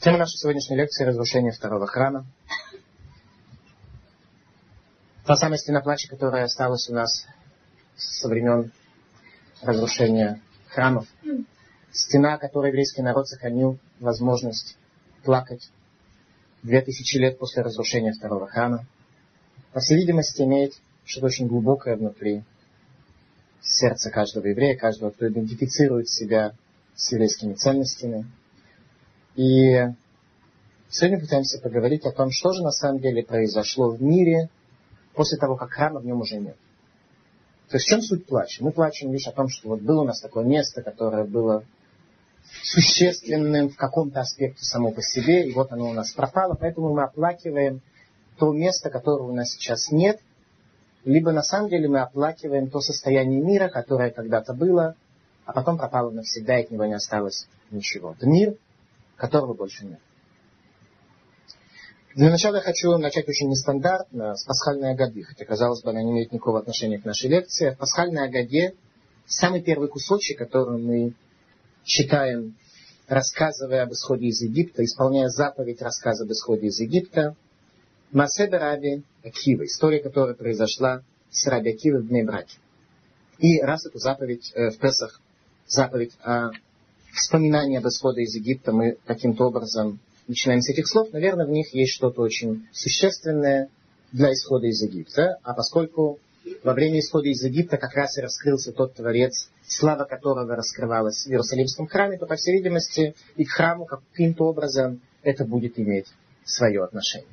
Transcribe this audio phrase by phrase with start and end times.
[0.00, 2.24] Тема нашей сегодняшней лекции– разрушение второго храма.
[5.26, 7.26] Та самая стена плача, которая осталась у нас
[7.98, 8.72] со времен
[9.60, 11.06] разрушения храмов.
[11.92, 14.78] Стена, которой еврейский народ сохранил возможность
[15.22, 15.70] плакать
[16.62, 18.86] две тысячи лет после разрушения второго храма.
[19.74, 20.72] По всей видимости, имеет
[21.04, 22.42] что-то очень глубокое внутри
[23.60, 26.54] сердца каждого еврея, каждого, кто идентифицирует себя
[26.94, 28.24] с еврейскими ценностями.
[29.36, 29.86] И
[30.88, 34.48] сегодня пытаемся поговорить о том, что же на самом деле произошло в мире
[35.14, 36.56] после того, как храма в нем уже нет.
[37.68, 38.64] То есть в чем суть плача?
[38.64, 41.64] Мы плачем лишь о том, что вот было у нас такое место, которое было
[42.62, 47.04] существенным в каком-то аспекте само по себе, и вот оно у нас пропало, поэтому мы
[47.04, 47.80] оплакиваем
[48.38, 50.18] то место, которого у нас сейчас нет,
[51.04, 54.96] либо на самом деле мы оплакиваем то состояние мира, которое когда-то было,
[55.44, 58.12] а потом пропало навсегда, и от него не осталось ничего.
[58.12, 58.56] Это мир,
[59.20, 60.00] которого больше нет.
[62.14, 66.10] Для начала я хочу начать очень нестандартно, с пасхальной Агады, хотя, казалось бы, она не
[66.10, 67.70] имеет никакого отношения к нашей лекции.
[67.70, 68.74] В пасхальной Агаде
[69.26, 71.14] самый первый кусочек, который мы
[71.84, 72.56] читаем,
[73.06, 77.36] рассказывая об исходе из Египта, исполняя заповедь рассказа об исходе из Египта,
[78.10, 82.56] Маседа Раби Акива, история, которая произошла с Раби Акивой в Бнейбраке.
[83.38, 85.20] И раз эту заповедь э, в Песах,
[85.66, 86.50] заповедь о
[87.16, 91.74] вспоминании об исходе из Египта, мы каким-то образом начинаем с этих слов, наверное, в них
[91.74, 93.68] есть что-то очень существенное
[94.12, 95.38] для исхода из Египта.
[95.42, 96.18] А поскольку
[96.62, 101.28] во время исхода из Египта как раз и раскрылся тот Творец, слава которого раскрывалась в
[101.28, 106.06] Иерусалимском храме, то, по всей видимости, и к храму каким-то образом это будет иметь
[106.44, 107.28] свое отношение.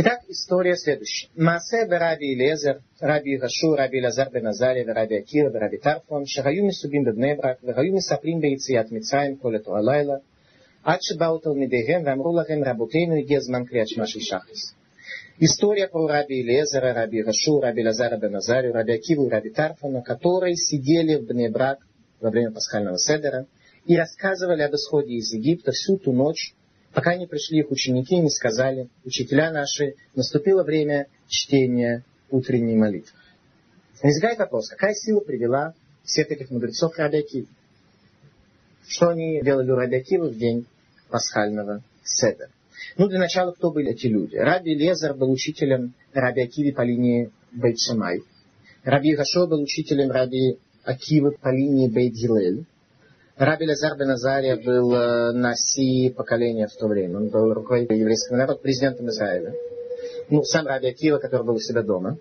[0.00, 1.28] Итак, история следующая.
[1.36, 7.04] Масе раби Илезер, раби Гашу, раби Лазар бен Азария, раби Акира, раби Тарфон, шагаю מסובים
[7.04, 10.14] בבני ברק, והיו מספרים ביציאת מצרים כל אותו הלילה,
[10.84, 14.74] עד שבאו תלמידיהם ואמרו להם, רבותינו, הגיע זמן קריאת שמע של שחריס.
[15.40, 20.02] История про раби Илезера, раби Гашу, раби Лазара бен Азарию, раби Акиву и раби Тарфона,
[20.02, 21.78] которые сидели в Бнебрак
[22.20, 23.46] во время пасхального седера
[23.86, 26.54] и рассказывали об исходе из Египта всю ту ночь,
[26.93, 33.17] пока не пришли их ученики и не сказали, учителя наши, наступило время чтения утренней молитвы.
[34.01, 35.73] Возникает вопрос, какая сила привела
[36.03, 37.47] всех этих мудрецов к Раби
[38.87, 40.65] Что они делали у Раби в день
[41.09, 42.49] пасхального седа?
[42.97, 44.35] Ну, для начала, кто были эти люди?
[44.35, 48.21] Раби Лезар был учителем Раби Акиви по линии Бейт Шамай.
[48.83, 52.65] Раби Гашо был учителем Раби Акивы по линии Бейт Гилель.
[53.35, 57.17] Раби Лазар бен Азария был э, наси поколения в то время.
[57.17, 59.55] Он был руководителем еврейского народа, президентом Израиля.
[60.29, 62.17] Ну, сам Раби Акива, который был у себя дома.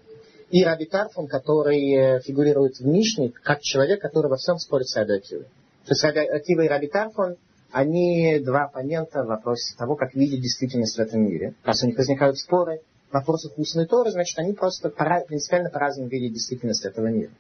[0.51, 4.97] И Раби Тарфон, который э, фигурирует в Мишне как человек, который во всем спорит с
[4.97, 5.45] Раби Акивой.
[5.85, 7.37] То есть Раби Акива и Раби Тарфон,
[7.71, 11.55] они два оппонента в вопросе того, как видеть действительность в этом мире.
[11.63, 12.81] Раз у них возникают споры
[13.11, 17.33] в вопросах устной Торы, значит, они просто принципиально по-разному видят действительность этого мира.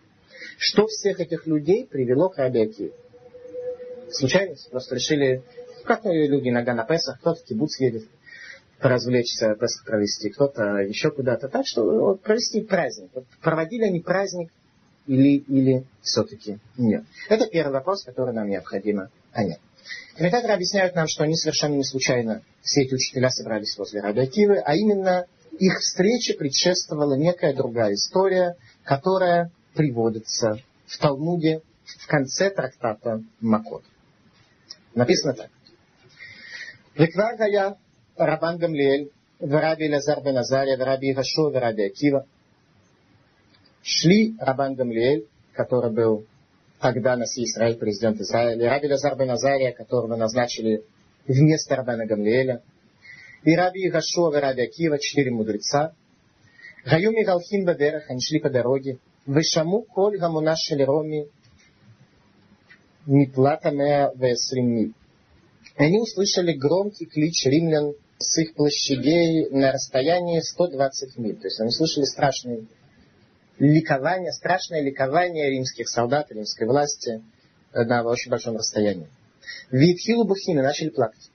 [0.58, 2.92] Что всех этих людей привело к Раби Акиве?
[4.14, 4.70] Случайность.
[4.70, 5.42] Просто решили,
[5.84, 8.04] как люди иногда на Песах, кто-то в кибуц едет
[8.80, 11.48] развлечься, Песах провести, кто-то еще куда-то.
[11.48, 13.10] Так что вот, провести праздник.
[13.14, 14.50] Вот, проводили они праздник
[15.06, 17.04] или, или все-таки нет?
[17.28, 19.60] Это первый вопрос, который нам необходимо понять.
[20.16, 24.58] Комментаторы объясняют нам, что они совершенно не случайно, все эти учителя собрались возле Раби Акивы,
[24.58, 25.26] а именно
[25.58, 33.82] их встрече предшествовала некая другая история, которая приводится в Талмуде в конце трактата Макот.
[34.94, 35.50] Написано так.
[36.94, 37.76] Веквагая
[38.16, 39.10] Рабан Гамлиэль,
[39.40, 42.26] Раби Лазар бен Азария, Раби Ивашо, Раби Акива.
[43.82, 46.26] Шли Рабан Гамлиэль, который был
[46.80, 50.84] тогда на Израиль, президент Израиля, и Раби Лазар бен Азария, которого назначили
[51.26, 52.62] вместо Рабана Гамлиэля,
[53.44, 55.94] и Раби Игашо, и Раби Акива, четыре мудреца.
[56.84, 58.98] Гаюми Галхин Бадерах, они шли по дороге.
[59.24, 61.28] Вышаму Коль Гамуна Шелероми
[63.06, 64.92] Миплата Меа Весримми.
[65.76, 71.36] Они услышали громкий клич римлян с их площадей на расстоянии 120 миль.
[71.36, 72.66] То есть они слышали страшное
[73.58, 77.22] ликование, страшное ликование римских солдат, римской власти
[77.72, 79.08] на очень большом расстоянии.
[79.70, 81.30] Витхилу Бухими начали плакать.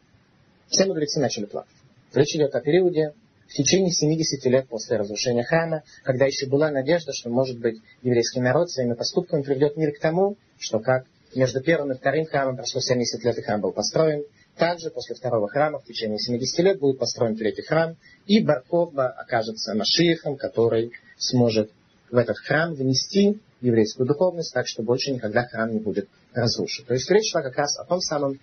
[0.68, 1.74] Все мудрецы начали плакать.
[2.14, 3.14] Речь идет о периоде
[3.48, 8.40] в течение 70 лет после разрушения храма, когда еще была надежда, что, может быть, еврейский
[8.40, 11.06] народ своими поступками приведет мир к тому, что как
[11.38, 14.24] между первым и вторым храмом прошло 70 лет, и храм был построен.
[14.58, 17.96] Также после второго храма в течение 70 лет будет построен третий храм,
[18.26, 21.72] и Баркова окажется Машиихом, который сможет
[22.10, 26.86] в этот храм внести еврейскую духовность, так что больше никогда храм не будет разрушен.
[26.86, 28.40] То есть речь шла как раз о том самом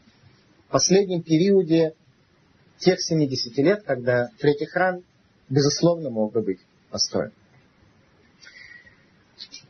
[0.68, 1.94] последнем периоде
[2.78, 5.02] тех 70 лет, когда третий храм,
[5.48, 6.60] безусловно, мог бы быть
[6.90, 7.32] построен.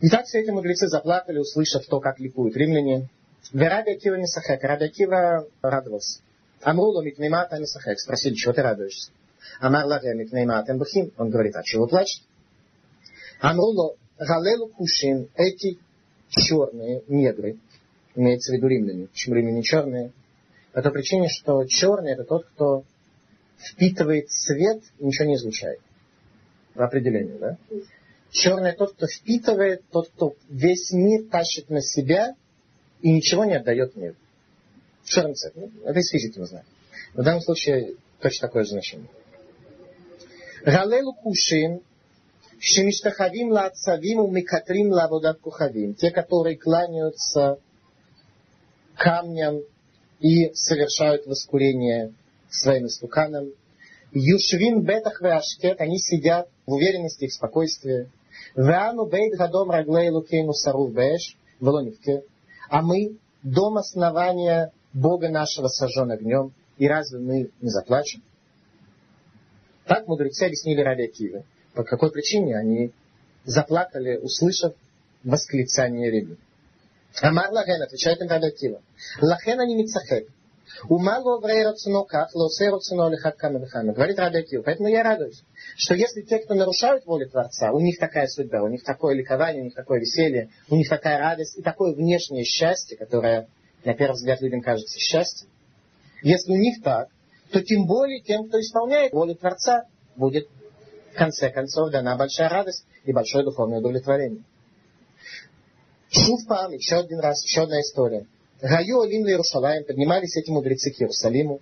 [0.00, 3.08] Итак, все эти мудрецы заплакали, услышав то, как ликуют римляне.
[3.52, 4.62] Вераби Акива Нисахек.
[4.62, 6.20] Раби Акива радовался.
[6.62, 8.00] Амрулу митмимат Нисахек.
[8.00, 9.10] Спросили, чего ты радуешься?
[9.60, 11.12] Амар лаге митмимат Бухим.
[11.18, 12.22] Он говорит, а чего плачет?
[13.40, 15.28] Амрулу галелу кушин.
[15.36, 15.78] Эти
[16.28, 17.58] черные негры,
[18.14, 19.06] имеется в виду римляне.
[19.08, 20.12] Почему римляне черные?
[20.72, 22.84] По той причине, что черный это тот, кто
[23.58, 25.80] впитывает свет и ничего не излучает.
[26.74, 27.56] В определении, да?
[28.30, 32.34] Черный тот, кто впитывает, тот, кто весь мир тащит на себя
[33.04, 34.16] и ничего не отдает миру.
[35.04, 35.52] Черный цвет.
[35.54, 36.64] Ну, это из физики мы знаем.
[37.12, 39.10] В данном случае точно такое же значение.
[40.64, 41.82] Галелу кушин,
[42.58, 45.94] шемиштахавим лацавим умикатрим лаводат кухавим.
[45.94, 47.58] Те, которые кланяются
[48.96, 49.60] камням
[50.20, 52.14] и совершают воскурение
[52.48, 53.52] своим истуканом.
[54.12, 58.08] Юшвин бетах ашкет, они сидят в уверенности в спокойствии.
[58.56, 61.68] Веану бейт гадом раглей лукейну сарув бэш, в
[62.68, 68.22] А мы дом основания Бога нашего сожжен огнем, и разве мы не заплачем?
[69.86, 71.44] Так мудрецы объяснили Раби Акивы.
[71.74, 72.92] По какой причине они
[73.44, 74.74] заплакали, услышав
[75.22, 76.38] восклицание Риби.
[77.20, 78.80] Амар Лаген, отвечает им Раби Акива.
[79.20, 80.28] Лахен они мицахек.
[80.88, 83.92] Умало врейрацуно как, лосерацуно лихат камедхана.
[83.92, 84.62] Говорит Раби Акива.
[84.62, 85.42] Поэтому я радуюсь,
[85.76, 89.62] что если те, кто нарушают волю Творца, у них такая судьба, у них такое ликование,
[89.62, 93.48] у них такое веселье, у них такая радость и такое внешнее счастье, которое,
[93.84, 95.48] на первый взгляд, людям кажется счастьем.
[96.22, 97.08] Если у них так,
[97.50, 99.84] то тем более тем, кто исполняет волю Творца,
[100.16, 100.48] будет
[101.12, 104.42] в конце концов дана большая радость и большое духовное удовлетворение.
[106.10, 108.26] Шуфпам, еще один раз, еще одна история.
[108.64, 111.60] Гаю Алим Иерусалим, поднимались эти мудрецы к Иерусалиму.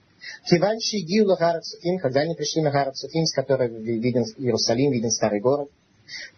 [0.49, 5.10] Киванши Гиула Гарат Суфим, когда они пришли на Гарат Суфим, с которой виден Иерусалим, виден
[5.10, 5.69] старый город.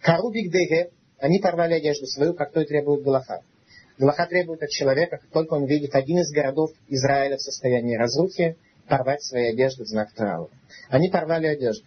[0.01, 0.89] Карубик Деге,
[1.19, 3.41] они порвали одежду свою, как то и требует Галаха.
[3.99, 8.57] Галаха требует от человека, как только он видит один из городов Израиля в состоянии разрухи,
[8.87, 10.49] порвать свои одежды в знак траура.
[10.89, 11.85] Они порвали одежду.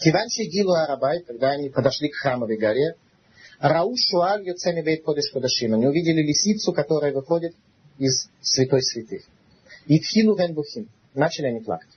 [0.00, 2.94] Киванши Гилу Арабай, когда они подошли к храмовой горе,
[3.60, 5.74] Рау Шуаль Йоцеми Бейт Кодыш Кодашим.
[5.74, 7.54] Они увидели лисицу, которая выходит
[7.98, 9.22] из святой святых.
[9.86, 10.56] И Тхилу Вен
[11.14, 11.90] Начали они плакать.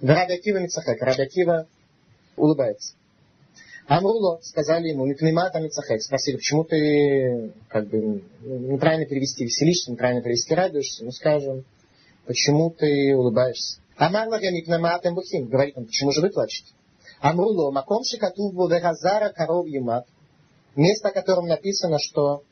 [0.00, 1.00] Раби Акива Мицахек.
[1.00, 1.66] Раби Акива
[2.36, 2.94] улыбается.
[3.86, 6.02] Амруло, сказали ему, Мипнемата Мицахек.
[6.02, 11.04] Спросили, почему ты, как бы, неправильно перевести веселишься, неправильно перевести радуешься.
[11.04, 11.64] Ну, скажем,
[12.26, 13.80] почему ты улыбаешься?
[13.96, 15.48] Амар Лагя Мипнемата Бухим.
[15.48, 16.72] Говорит он, почему же вы плачете?
[17.20, 20.06] Амруло, Маком Шикатуву Вегазара Коров Юмат.
[20.74, 22.42] Место, о котором написано, что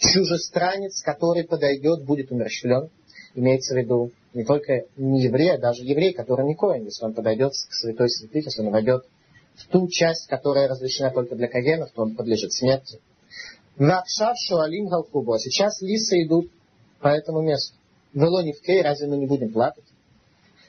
[0.00, 2.88] чужестранец, который подойдет, будет умерщвлен.
[3.34, 7.14] Имеется в виду не только не еврей, а даже еврей, который не коин, если он
[7.14, 9.04] подойдет к святой святых, если он войдет
[9.56, 12.98] в ту часть, которая разрешена только для кагенов, то он подлежит смерти.
[13.76, 15.38] Вакшав шуалим галкубо.
[15.38, 16.50] Сейчас лисы идут
[17.00, 17.74] по этому месту.
[18.12, 19.84] Вело не в кей, разве мы не будем плакать?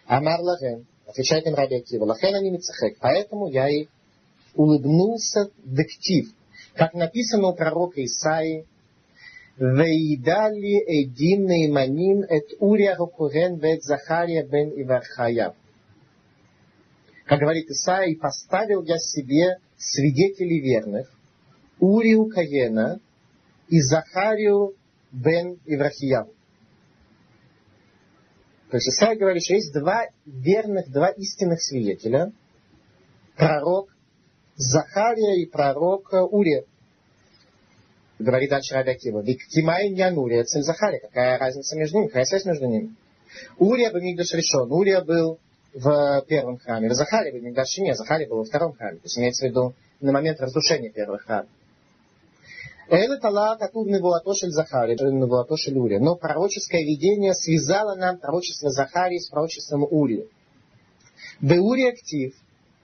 [0.06, 0.86] Амар лаген.
[1.07, 2.06] Отвечает им Раби Акива.
[2.06, 2.98] Лахен они мицахек.
[3.00, 3.88] Поэтому я и
[4.56, 6.31] улыбнулся дектив.
[6.75, 8.66] Как написано у пророка Исаии,
[9.62, 15.56] Вейдали Эдин Нейманин Эт Урия Рукурен Вет Захария Бен Ивархаяв.
[17.26, 21.12] Как говорит Исаия, поставил я себе свидетелей верных,
[21.80, 23.00] Урию Каена
[23.68, 24.74] и Захарию
[25.12, 26.33] Бен Иврахияву.
[28.71, 32.33] То есть Исаия говорит, что есть два верных, два истинных свидетеля.
[33.38, 33.90] Пророк
[34.56, 36.64] Захария и пророк Урия
[38.21, 42.66] говорит дальше Раби Акива, Виктимай Нянурия, цель Захария, какая разница между ними, какая связь между
[42.66, 42.95] ними?
[43.57, 45.40] Урия бы Мигдаш решен, Урия был
[45.73, 49.18] в первом храме, в Захария бы Мигдаш не, Захария был во втором храме, то есть
[49.18, 51.47] имеется в виду на момент разрушения первого храма.
[52.90, 55.99] Это Тала Катур Невуатошель Захария, Невуатошель Урия.
[55.99, 60.28] Но пророческое видение связало нам пророчество Захарии с пророчеством Урии.
[61.40, 62.35] Беури актив,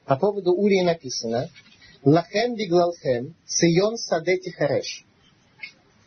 [0.05, 1.49] по поводу Урии написано,
[2.03, 5.06] Лахем Биглалхем, Сион Садети Хареш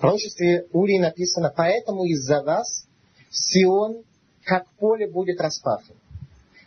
[0.01, 2.87] пророчестве Урии написано, поэтому из-за вас
[3.31, 4.03] Сион,
[4.45, 5.97] как поле, будет распахнут.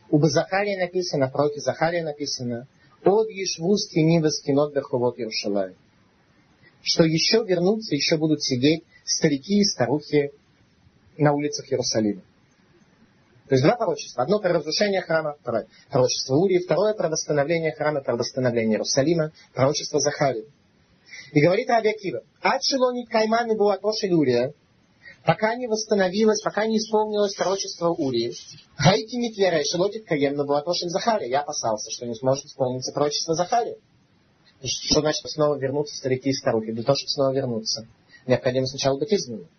[0.09, 2.67] У Захария написано, пророке Захария написано,
[3.03, 5.75] «Од ешвуз киним вескинот беховот Иерушалаем».
[6.81, 10.31] Что еще вернутся, еще будут сидеть старики и старухи
[11.17, 12.21] на улицах Иерусалима.
[13.47, 14.23] То есть два пророчества.
[14.23, 15.35] Одно про разрушение храма,
[15.89, 20.45] пророчество Урии, второе про восстановление храма, про восстановление Иерусалима, пророчество Захария.
[21.33, 24.53] И говорит Раби Акива, Ачелони кайман и буатоши Урия,
[25.25, 28.35] пока не восстановилось, пока не исполнилось пророчество Урии,
[28.77, 31.29] Гайти Митвера и Шелотит Каем Набуатошин Захария.
[31.29, 33.77] Я опасался, что не сможет исполниться пророчество Захария.
[34.63, 36.71] Что значит снова вернуться старики и старухи?
[36.71, 37.87] Для того, чтобы снова вернуться,
[38.27, 39.49] необходимо сначала быть изгнанным.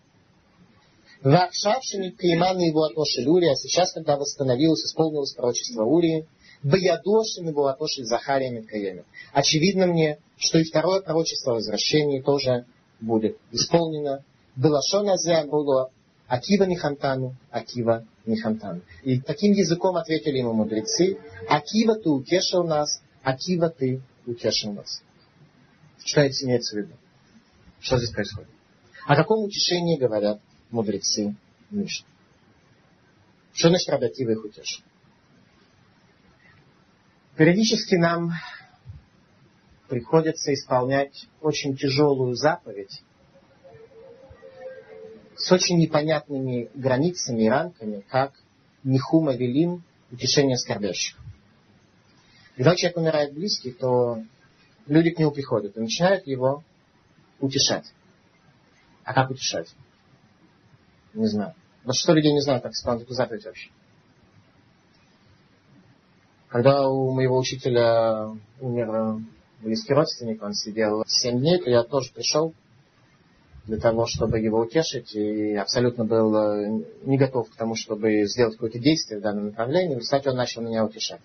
[1.23, 6.25] Вахшавшими Каиман его отношили Урия, а сейчас, когда восстановилось, исполнилось пророчество Урии,
[6.63, 9.03] Баядошин его отношили Захария Миткаеми.
[9.33, 12.65] Очевидно мне, что и второе пророчество о возвращении тоже
[12.99, 14.23] будет исполнено.
[14.55, 15.15] Белашона
[15.45, 15.91] было
[16.27, 18.81] Акива Нихантану, Акива Нихантану.
[19.03, 25.01] И таким языком ответили ему мудрецы, Акива ты утешил нас, Акива ты утешил нас.
[26.03, 26.93] Что это имеется в виду?
[27.79, 28.49] Что здесь происходит?
[29.05, 30.39] О каком утешении говорят
[30.71, 31.35] мудрецы
[31.69, 32.07] Мишны?
[33.53, 34.83] Что значит Раби Акива их утешил?
[37.37, 38.31] Периодически нам
[39.87, 43.03] приходится исполнять очень тяжелую заповедь
[45.35, 48.33] с очень непонятными границами и рамками, как
[48.83, 51.17] Нихума Велим, утешение скорбящих.
[52.55, 54.23] Когда человек умирает близкий, то
[54.87, 56.63] люди к нему приходят и начинают его
[57.39, 57.91] утешать.
[59.03, 59.75] А как утешать?
[61.13, 61.53] Не знаю.
[61.91, 63.69] что людей не знают, как исполнять эту заповедь вообще.
[66.47, 68.29] Когда у моего учителя
[68.61, 69.19] умер
[69.65, 72.53] близкий родственник, он сидел 7 дней, то я тоже пришел
[73.65, 78.53] для того, чтобы его утешить, и абсолютно был э, не готов к тому, чтобы сделать
[78.53, 79.97] какое-то действие в данном направлении.
[79.97, 81.21] Кстати, он начал меня утешать.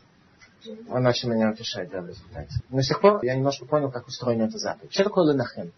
[0.88, 2.54] Он начал меня утешать, да, в результате.
[2.70, 4.92] Но с тех пор я немножко понял, как устроена эта заповедь.
[4.92, 5.73] Что такое ленахем?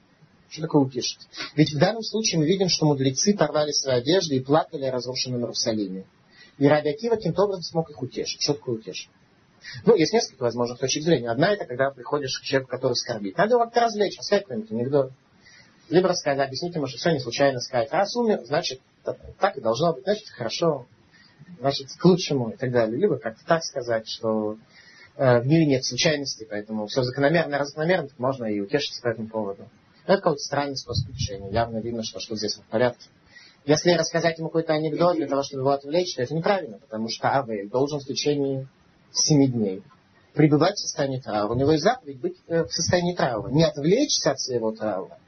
[0.48, 1.28] Что такое утешить?
[1.56, 5.40] Ведь в данном случае мы видим, что мудрецы порвали свои одежды и плакали о разрушенном
[5.40, 6.04] Иерусалиме.
[6.58, 8.40] И Раби Акива каким-то образом смог их утешить.
[8.40, 9.08] Что такое утешить?
[9.84, 11.30] Ну, есть несколько возможных точек зрения.
[11.30, 13.36] Одна это когда приходишь к человеку, который скорбит.
[13.36, 15.12] Надо его как-то развлечь, рассказать какой-нибудь анекдот.
[15.88, 17.92] Либо рассказать, объяснить ему, что все не случайно сказать.
[17.92, 18.80] Раз умер, значит,
[19.38, 20.86] так и должно быть, значит, хорошо,
[21.58, 22.98] значит, к лучшему и так далее.
[22.98, 24.56] Либо как-то так сказать, что
[25.16, 29.08] э, в мире нет случайностей, поэтому все закономерно, раз закономерно, так можно и утешиться по
[29.08, 29.68] этому поводу.
[30.06, 31.50] Но это какой-то странный способ утешения.
[31.50, 33.08] Явно видно, что что здесь в порядке.
[33.64, 37.28] Если рассказать ему какой-то анекдот для того, чтобы его отвлечь, то это неправильно, потому что
[37.28, 38.66] Авель должен в течение
[39.16, 39.82] семи дней
[40.34, 41.52] пребывать в состоянии траура.
[41.52, 43.50] У него есть заповедь быть э, в состоянии траура.
[43.50, 45.18] Не отвлечься от своего траура,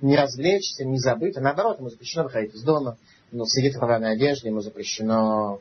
[0.00, 2.96] не развлечься, не забыть, а наоборот, ему запрещено выходить из дома,
[3.30, 5.60] ему сидит в рваной одежде, ему запрещено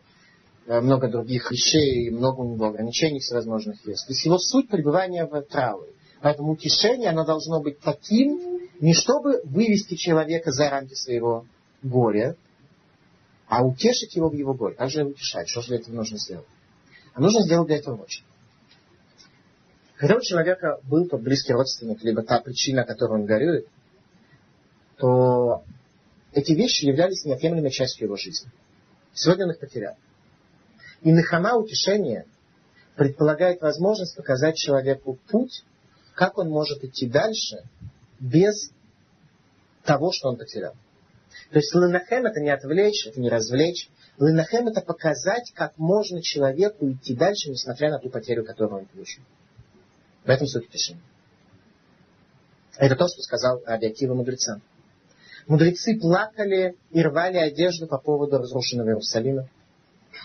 [0.67, 4.05] э, много других вещей, много у него ограничений всевозможных есть.
[4.07, 5.91] То есть его суть пребывания в трауре.
[6.21, 11.45] Поэтому утешение, оно должно быть таким, не чтобы вывести человека за рамки своего
[11.81, 12.35] горя,
[13.47, 14.75] а утешить его в его горе.
[14.75, 15.49] Как же утешать?
[15.49, 16.45] Что же для этого нужно сделать?
[17.19, 18.23] Нужно сделать для этого очень.
[19.97, 23.67] Когда у человека был тот близкий родственник, либо та причина, которой он горюет,
[24.97, 25.63] то
[26.31, 28.49] эти вещи являлись неотъемлемой частью его жизни.
[29.13, 29.95] Сегодня он их потерял.
[31.01, 32.25] И нахана утешение
[32.95, 35.63] предполагает возможность показать человеку путь,
[36.15, 37.63] как он может идти дальше
[38.19, 38.71] без
[39.83, 40.73] того, что он потерял.
[41.51, 46.91] То есть лынахем это не отвлечь, это не развлечь, Лынахем это показать, как можно человеку
[46.91, 49.23] идти дальше, несмотря на ту потерю, которую он получил.
[50.25, 51.01] В этом суть утешения.
[52.77, 54.61] Это то, что сказал Абиакива мудрецам.
[55.47, 59.47] Мудрецы плакали и рвали одежду по поводу разрушенного Иерусалима.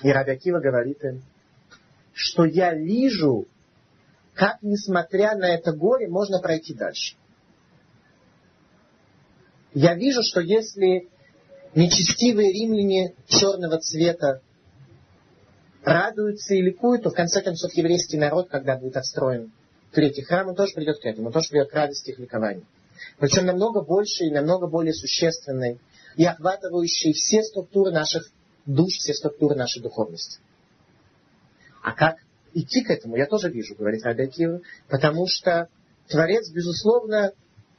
[0.02, 1.22] И Рабиакива говорит им,
[2.12, 3.46] что я вижу,
[4.34, 7.16] как, несмотря на это горе, можно пройти дальше.
[9.72, 11.08] Я вижу, что если
[11.74, 14.40] нечестивые римляне черного цвета
[15.82, 19.52] радуются и ликуют, то в конце концов еврейский народ, когда будет отстроен
[19.92, 22.66] третий храм, он тоже придет к этому, он тоже придет к радости их ликованию.
[23.18, 25.78] Причем намного больше и намного более существенной
[26.16, 28.30] и охватывающей все структуры наших
[28.66, 30.38] душ, все структуры нашей духовности.
[31.82, 32.16] А как
[32.54, 35.68] идти к этому, я тоже вижу, говорит Раби Акива, потому что
[36.08, 37.32] Творец, безусловно,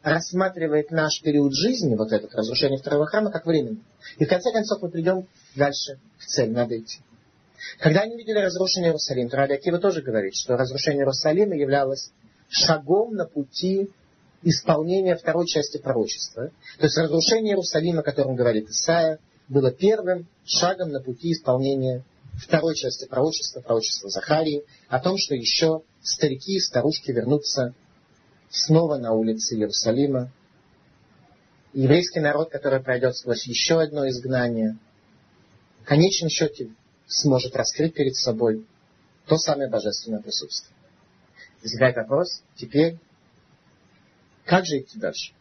[0.06, 3.82] рассматривает наш период жизни, вот этот разрушение второго храма, как временный.
[4.20, 7.00] И в конце концов мы придем дальше в цель, надо идти.
[7.80, 12.12] Когда они видели разрушение Иерусалима, то Раби Акива тоже говорит, что разрушение Иерусалима являлось
[12.50, 13.90] шагом на пути
[14.44, 16.52] исполнения второй части пророчества.
[16.78, 22.04] То есть разрушение Иерусалима, о котором говорит Исаия, было первым шагом на пути исполнения
[22.38, 27.74] второй части пророчества, пророчества Захарии, о том, что еще старики и старушки вернутся
[28.56, 30.32] снова на улице Иерусалима.
[31.74, 34.78] Еврейский народ, который пройдет сквозь еще одно изгнание,
[35.82, 36.70] в конечном счете
[37.06, 38.66] сможет раскрыть перед собой
[39.28, 40.74] то самое божественное присутствие.
[41.62, 42.98] Возникает вопрос, теперь,
[44.46, 45.34] как же идти дальше?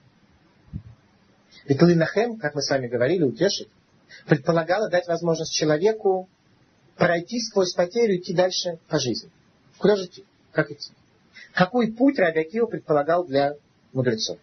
[1.66, 3.68] Ведь Линахем, как мы с вами говорили, утешить,
[4.26, 6.28] предполагало дать возможность человеку
[6.96, 9.30] пройти сквозь потерю идти дальше по жизни.
[9.78, 10.24] Куда же идти?
[10.52, 10.92] Как идти?
[11.52, 13.54] Какой путь Рабиакива предполагал для
[13.92, 14.38] мудрецов?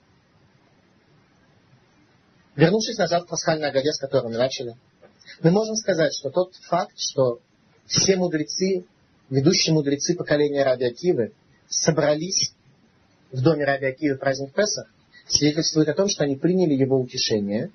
[2.55, 4.75] Вернувшись назад в пасхальный Агаде, с которым мы начали,
[5.41, 7.39] мы можем сказать, что тот факт, что
[7.86, 8.86] все мудрецы,
[9.29, 11.33] ведущие мудрецы поколения Раби Акивы
[11.67, 12.53] собрались
[13.31, 14.88] в доме Раби Акивы в праздник Песах,
[15.27, 17.71] свидетельствует о том, что они приняли его утешение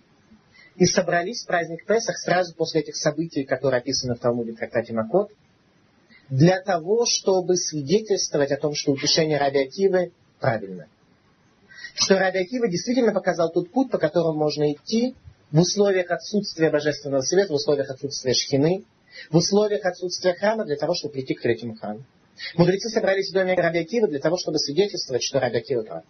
[0.77, 4.93] и собрались в праздник Песах сразу после этих событий, которые описаны в Талмуде в трактате
[4.93, 5.33] Макот,
[6.29, 9.71] для того, чтобы свидетельствовать о том, что утешение Раби
[10.41, 10.89] правильно.
[11.95, 15.15] Что Раби действительно показал тот путь, по которому можно идти
[15.51, 18.85] в условиях отсутствия божественного света, в условиях отсутствия шхины,
[19.31, 22.03] в условиях отсутствия храма для того, чтобы прийти к третьему храму.
[22.57, 26.05] Мудрецы собрались в доме Раби для того, чтобы свидетельствовать, что Раби прав.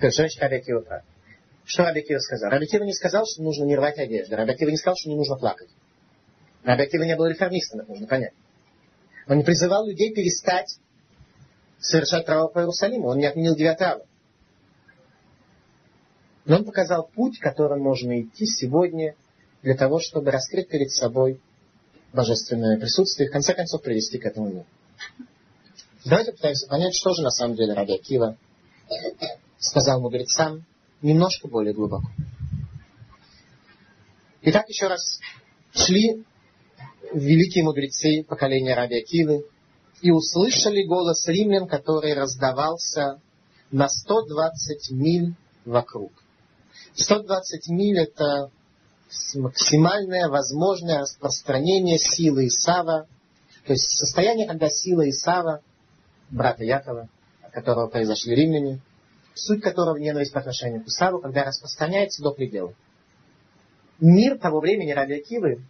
[0.00, 1.02] То есть, значит, Раби прав.
[1.64, 2.50] Что Раби сказал?
[2.50, 4.34] Раби не сказал, что нужно не рвать одежды.
[4.34, 5.68] Раби не сказал, что не нужно плакать.
[6.64, 8.32] Раби не был реформистом, это нужно понять.
[9.28, 10.78] Он не призывал людей перестать
[11.78, 13.08] совершать право по Иерусалиму.
[13.08, 14.04] Он не отменил девятого.
[16.44, 19.14] Но он показал путь, которым можно идти сегодня
[19.62, 21.40] для того, чтобы раскрыть перед собой
[22.12, 24.66] божественное присутствие и в конце концов привести к этому миру.
[26.04, 28.36] Давайте пытаемся понять, что же на самом деле Раби Акива
[29.58, 30.64] сказал мудрецам
[31.00, 32.08] немножко более глубоко.
[34.42, 35.20] Итак, еще раз
[35.72, 36.24] шли
[37.14, 39.44] великие мудрецы поколения Раби Акивы
[40.00, 43.20] и услышали голос римлян, который раздавался
[43.70, 46.12] на 120 миль вокруг.
[46.94, 48.50] 120 миль это
[49.34, 53.06] максимальное возможное распространение силы Исава,
[53.66, 55.62] то есть состояние, когда сила Исава,
[56.30, 57.08] брата Якова,
[57.42, 58.80] от которого произошли римляне,
[59.34, 62.74] суть которого ненависть по отношению к Исаву, когда распространяется до предела.
[64.00, 65.62] Мир того времени Раби Акивы,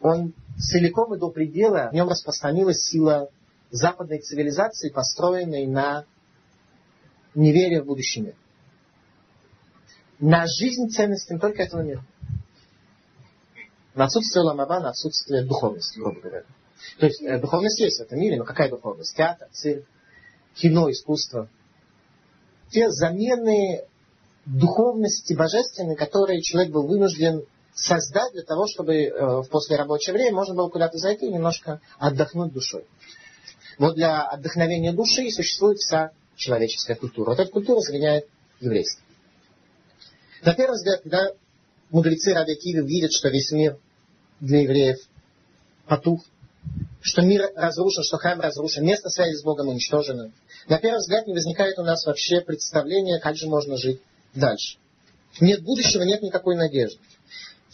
[0.00, 3.28] он целиком и до предела, в нем распространилась сила
[3.70, 6.04] западной цивилизации, построенной на
[7.34, 8.34] неверие в будущий мир
[10.24, 12.04] на жизнь ценностям только этого мира.
[13.94, 16.44] На отсутствие ламаба, на отсутствие духовности, грубо говоря.
[16.98, 19.16] То есть э, духовность есть в этом мире, но какая духовность?
[19.16, 19.84] Театр, цирк,
[20.54, 21.48] кино, искусство.
[22.70, 23.84] Те замены
[24.46, 30.54] духовности божественной, которые человек был вынужден создать для того, чтобы э, в послерабочее время можно
[30.54, 32.86] было куда-то зайти и немножко отдохнуть душой.
[33.78, 37.30] Вот для отдохновения души существует вся человеческая культура.
[37.30, 38.26] Вот эта культура заменяет
[38.60, 39.02] еврейство.
[40.42, 41.30] На первый взгляд, когда
[41.90, 43.78] мудрецы Раби Киви видят, что весь мир
[44.40, 44.98] для евреев
[45.86, 46.20] потух,
[47.00, 50.32] что мир разрушен, что храм разрушен, место связи с Богом уничтожено.
[50.68, 54.00] На первый взгляд не возникает у нас вообще представление, как же можно жить
[54.34, 54.78] дальше.
[55.40, 56.98] Нет будущего, нет никакой надежды.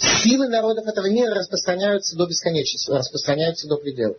[0.00, 4.16] Силы народов этого мира распространяются до бесконечности, распространяются до предела.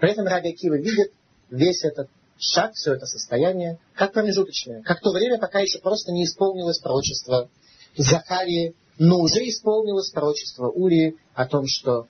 [0.00, 1.12] При этом Раби Акива видит
[1.48, 6.24] весь этот шаг, все это состояние, как промежуточное, как то время, пока еще просто не
[6.24, 7.48] исполнилось пророчество
[7.96, 12.08] Захарии, но уже исполнилось пророчество Урии о том, что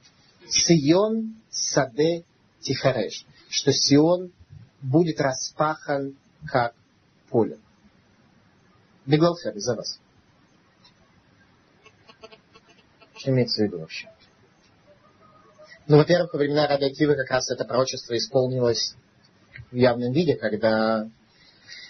[0.49, 2.25] Сион Саде
[2.61, 4.33] Тихареш, что Сион
[4.81, 6.75] будет распахан как
[7.29, 7.59] поле.
[9.05, 10.01] Беглалхер, за вас.
[13.27, 14.09] Что имеется в виду вообще?
[15.89, 18.95] Ну, во-первых, во времена Раби Акивы как раз это пророчество исполнилось
[19.73, 21.11] в явном виде, когда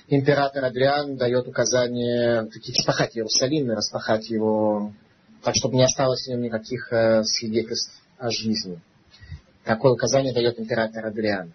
[0.08, 4.94] император Адриан дает указание распахать Иерусалим и распахать его
[5.42, 8.80] так, чтобы не осталось в нем никаких э, свидетельств о жизни.
[9.62, 11.52] Такое указание дает император Адриан.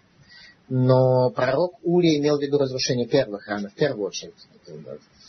[0.69, 4.35] Но пророк Ури имел в виду разрушение первого храма в первую очередь.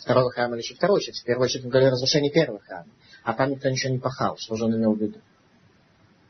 [0.02, 1.16] Второго храма лишь в вторую очередь.
[1.20, 2.88] В первую очередь он говорил разрушение первого храма.
[3.24, 4.36] А там никто ничего не пахал.
[4.36, 5.20] Что же он имел в виду?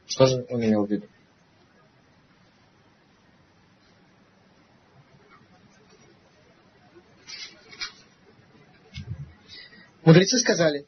[0.07, 1.07] Что же он имел в виду?
[10.05, 10.87] Мудрецы сказали,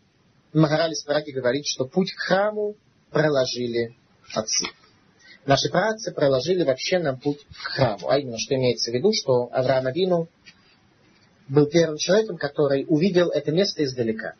[0.53, 2.77] Магарали Свараги говорит, что путь к храму
[3.11, 3.97] проложили
[4.35, 4.67] отцы.
[5.47, 8.09] Наши праотцы проложили вообще нам путь к храму.
[8.09, 10.29] А именно, что имеется в виду, что Авраам Авину
[11.49, 14.35] был первым человеком, который увидел это место издалека.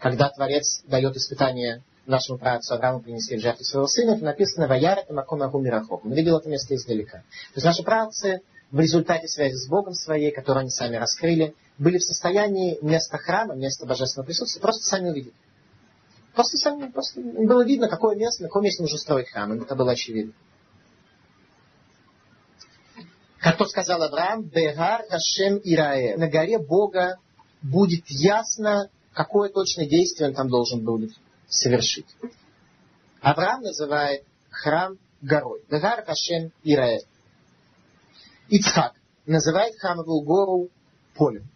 [0.00, 4.98] Когда Творец дает испытание нашему праотцу Аврааму принести в жертву своего сына, это написано «Ваяр
[4.98, 6.06] это маком агу мирахок».
[6.06, 7.18] Он видел это место издалека.
[7.18, 11.98] То есть наши праотцы в результате связи с Богом своей, которую они сами раскрыли, были
[11.98, 15.34] в состоянии место храма, место божественного присутствия, просто сами увидеть.
[16.34, 19.52] Просто сами, просто было видно, какое место, на каком месте нужно строить храм.
[19.52, 20.32] Это было очевидно.
[23.38, 26.16] Как то сказал Авраам, Бегар Хашем Ирае.
[26.16, 27.18] На горе Бога
[27.62, 31.10] будет ясно какое точное действие он там должен будет
[31.48, 32.06] совершить.
[33.20, 35.62] Авраам называет храм горой.
[35.68, 37.00] Гагар Хашем Ираэ.
[38.48, 38.94] Ицхак
[39.26, 40.68] называет храмовую гору
[41.14, 41.48] полем.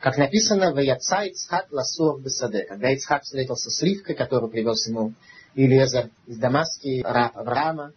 [0.00, 2.64] Как написано, в Яца Ицхак Ласур Бесаде.
[2.64, 5.14] Когда Ицхак встретился с Ривкой, которую привез ему
[5.54, 7.92] Илиезер из Дамаски, раб Авраама,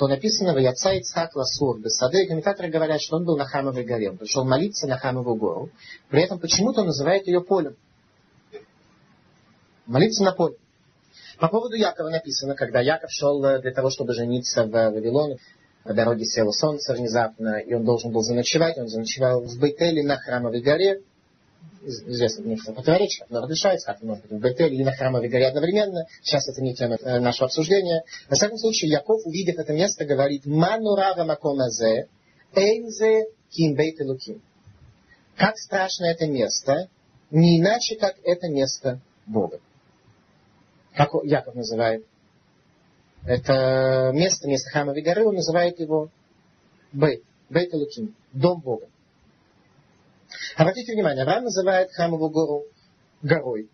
[0.00, 2.26] то написано в Яца Ицхак Ласур Бесаде.
[2.26, 4.08] Комментаторы говорят, что он был на храмовой горе.
[4.08, 5.68] Он пришел молиться на храмовую гору.
[6.08, 7.76] При этом почему-то он называет ее полем.
[9.84, 10.56] Молиться на поле.
[11.38, 15.36] По поводу Якова написано, когда Яков шел э, для того, чтобы жениться в Вавилоне,
[15.84, 18.78] по дороге село солнце внезапно, и он должен был заночевать.
[18.78, 21.02] Он заночевал в Бейтеле на Храмовой горе.
[21.82, 25.46] Известно мне, что противоречие, но разрешается, как может быть в Бейтеле или на Храмовой горе
[25.46, 26.06] одновременно.
[26.22, 28.04] Сейчас это не тема э, нашего обсуждения.
[28.28, 32.08] На всяком случае, Яков, увидев это место, говорит «Манурава макомазе,
[32.54, 34.42] эйнзе ким бейтелуким».
[35.36, 36.88] Как страшно это место,
[37.30, 39.60] не иначе, как это место Бога
[40.94, 42.04] как Яков называет
[43.24, 46.08] это место, место храмовой горы, он называет его
[46.92, 48.86] Бейт, Бейт Элуким, дом Бога.
[50.56, 52.64] Обратите внимание, Авраам называет храмовую гору
[53.22, 53.68] горой.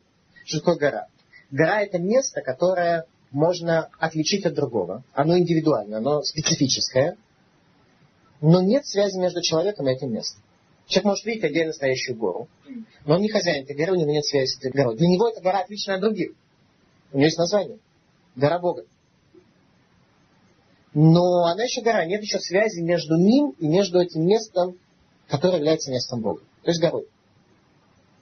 [0.44, 1.06] Что такое гора?
[1.50, 5.04] Гора это место, которое можно отличить от другого.
[5.12, 7.16] Оно индивидуальное, оно специфическое.
[8.40, 10.42] Но нет связи между человеком и этим местом.
[10.86, 12.48] Человек может видеть отдельно стоящую гору,
[13.04, 14.96] но он не хозяин этой горы, у него нет связи с этой горой.
[14.96, 16.30] Для него эта гора отличная от других.
[17.12, 17.78] У нее есть название.
[18.36, 18.84] Гора Бога.
[20.94, 24.78] Но она еще гора, нет еще связи между ним и между этим местом,
[25.28, 26.40] которое является местом Бога.
[26.62, 27.04] То есть горой.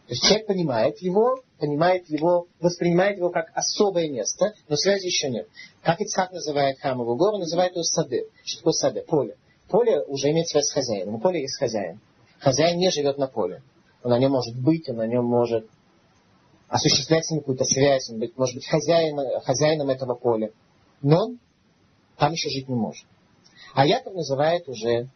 [0.07, 5.31] То есть человек понимает его, понимает его, воспринимает его как особое место, но связи еще
[5.31, 5.49] нет.
[5.83, 8.29] Как Ицхак называет храмовую гору, называет ее сады.
[8.45, 9.03] Что такое сады?
[9.03, 9.37] Поле.
[9.69, 11.15] Поле уже имеет связь с хозяином.
[11.15, 12.01] У поля есть хозяин.
[12.39, 13.63] Хозяин не живет на поле.
[14.03, 15.67] Он на нем может быть, он на нем может
[16.69, 20.51] осуществлять с ним какую-то связь, он быть, может быть хозяином, хозяином этого поля.
[21.01, 21.39] Но он
[22.19, 23.07] там еще жить не может.
[23.75, 25.09] А Яков называет уже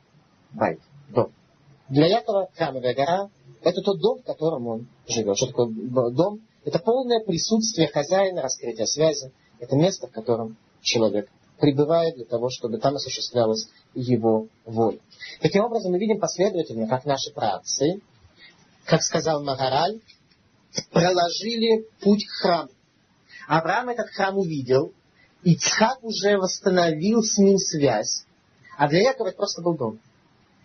[0.53, 1.33] байт, дом.
[1.89, 3.31] Для Якова храмовая гора–
[3.63, 5.37] это тот дом, в котором он живет.
[5.37, 5.69] Что такое
[6.11, 6.41] дом?
[6.65, 9.33] Это полное присутствие хозяина, раскрытие связи.
[9.59, 14.99] Это место, в котором человек пребывает для того, чтобы там осуществлялась его воля.
[15.41, 18.01] Таким образом, мы видим последовательно, как наши працы,
[18.85, 20.01] как сказал Магараль,
[20.93, 22.71] проложили путь к храму.
[23.49, 24.93] Авраам этот храм увидел,
[25.43, 28.25] и Ицхак уже восстановил с ним связь.
[28.77, 30.01] А для Якова это просто был дом.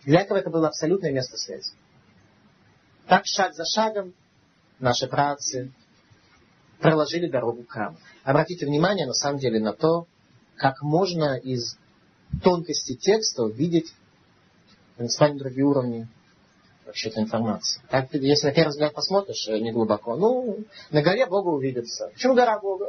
[0.04, 1.72] Для Якова это было абсолютное место связи.
[3.06, 4.14] Так шаг за шагом
[4.78, 5.72] наши працы
[6.80, 7.96] проложили дорогу к храму.
[8.22, 10.06] Обратите внимание, на самом деле, на то,
[10.56, 11.76] как можно из
[12.42, 13.92] тонкости текста увидеть
[14.96, 16.08] принципиально другие уровни
[16.84, 17.80] вообще-то информации.
[17.90, 22.10] Так, если на первый взгляд посмотришь э, не глубоко, ну, на горе Бога увидится.
[22.12, 22.86] Почему гора Бога?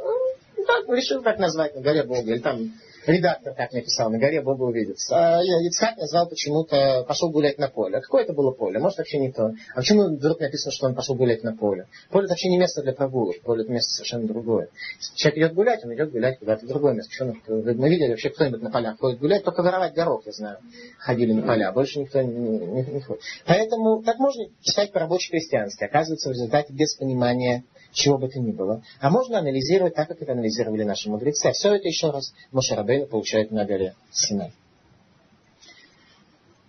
[0.56, 2.30] Ну, так, решил так назвать на горе Бога.
[2.30, 2.72] Или там
[3.08, 5.14] редактор так написал, на горе Бога увидится.
[5.16, 8.00] А Ицхак назвал почему-то, пошел гулять на поле.
[8.00, 8.78] Какое это было поле?
[8.78, 9.52] Может, вообще не то.
[9.74, 11.86] А почему вдруг написано, что он пошел гулять на поле?
[12.10, 13.40] Поле это вообще не место для прогулок.
[13.42, 14.68] Поле это место совершенно другое.
[15.14, 17.10] Человек идет гулять, он идет гулять куда-то в другое место.
[17.10, 17.74] Почему?
[17.74, 20.58] Мы видели вообще кто-нибудь на полях ходит гулять, только воровать горох, я знаю,
[20.98, 21.72] ходили на поля.
[21.72, 23.22] Больше никто не, не, не ходит.
[23.46, 25.84] Поэтому так можно читать по-рабоче-крестьянски.
[25.84, 27.64] Оказывается, в результате без понимания
[27.96, 28.82] чего бы то ни было.
[29.00, 31.46] А можно анализировать так, как это анализировали наши мудрецы.
[31.46, 34.52] А все это еще раз Мошарабейна получает на горе Синай.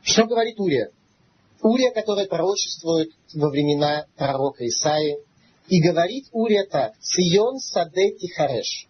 [0.01, 0.91] Что говорит Урия?
[1.61, 5.17] Урия, который пророчествует во времена пророка Исаи,
[5.67, 8.87] и говорит Урия так, Цион Саде Тихареш.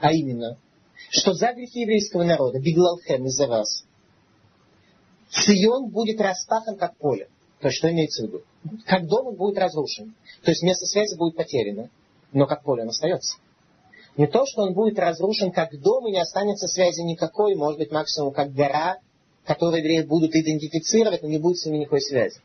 [0.00, 0.56] А именно,
[1.10, 3.84] что за грехи еврейского народа, Биглалхем из-за вас,
[5.30, 7.28] Цион будет распахан как поле.
[7.58, 8.42] То есть, что имеется в виду?
[8.86, 10.14] Как дом он будет разрушен.
[10.42, 11.90] То есть, место связи будет потеряно.
[12.32, 13.36] Но как поле он остается.
[14.16, 17.90] Не то, что он будет разрушен как дом и не останется связи никакой, может быть,
[17.90, 18.98] максимум как гора,
[19.44, 22.40] которую евреи будут идентифицировать, но не будет с ними никакой связи.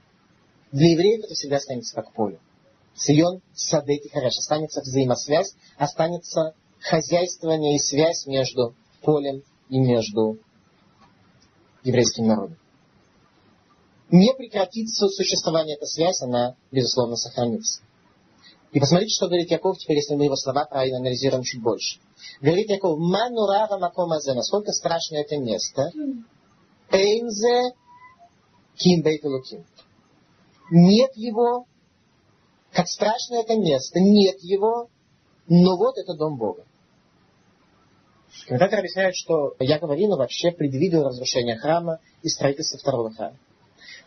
[0.72, 2.40] Для евреев это всегда останется как поле.
[2.96, 4.38] Сион Садети Хареш.
[4.38, 10.38] Останется взаимосвязь, останется хозяйствование и связь между полем и между
[11.84, 12.58] еврейским народом
[14.12, 17.82] не прекратится существование этой связи, она, безусловно, сохранится.
[18.72, 22.00] И посмотрите, что говорит Яков, теперь, если мы его слова правильно анализируем чуть больше.
[22.42, 25.92] Говорит Яков, манурава макомазе, насколько страшно это место.
[26.92, 27.74] Эйнзе
[28.76, 29.66] ким бейтелуким.
[30.72, 31.66] Нет его,
[32.72, 34.90] как страшно это место, нет его,
[35.48, 36.64] но вот это дом Бога.
[38.46, 43.38] Комментаторы объясняют, что Яков Авину вообще предвидел разрушение храма и строительство второго храма.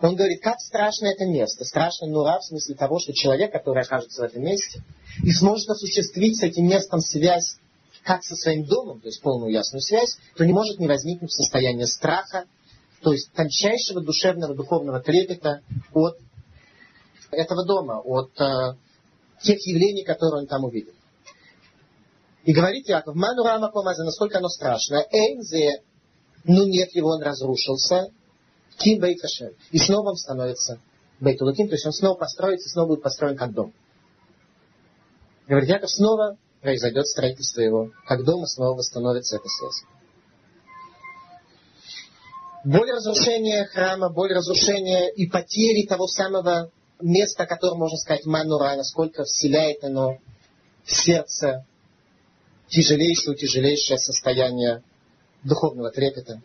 [0.02, 1.64] Он говорит, как страшно это место.
[1.64, 4.82] Страшно нура в смысле того, что человек, который окажется в этом месте,
[5.22, 7.58] и сможет осуществить с этим местом связь
[8.02, 11.86] как со своим домом, то есть полную ясную связь, то не может не возникнуть состояние
[11.86, 12.46] страха,
[13.00, 15.62] то есть тончайшего душевного, духовного трепета
[15.92, 16.18] от
[17.30, 18.74] этого дома, от э,
[19.40, 20.94] тех явлений, которые он там увидел.
[22.44, 25.04] И говорит Яков, ману рама помаза, насколько оно страшно.
[25.12, 25.82] Эйнзе,
[26.42, 28.10] ну нет его, он разрушился.
[28.78, 29.18] Ким бейт
[29.70, 30.80] И снова он становится
[31.20, 33.72] бейтулаким, то есть он снова построится, снова будет построен как дом.
[35.46, 39.84] Говорит Яков, снова произойдет строительство его, как дома снова восстановится эта связь.
[42.64, 49.24] Боль разрушения храма, боль разрушения и потери того самого места, которое, можно сказать, манура, насколько
[49.24, 50.18] вселяет оно
[50.84, 51.66] в сердце
[52.68, 54.82] тяжелейшее, тяжелейшее состояние
[55.42, 56.40] духовного трепета.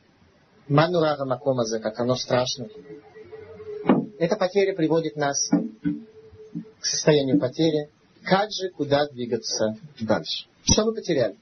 [0.67, 2.67] Манура Рамакомаза, как оно страшно.
[4.19, 5.49] Эта потеря приводит нас
[6.79, 7.89] к состоянию потери.
[8.23, 10.47] Как же, куда двигаться дальше?
[10.63, 11.37] Что мы потеряли?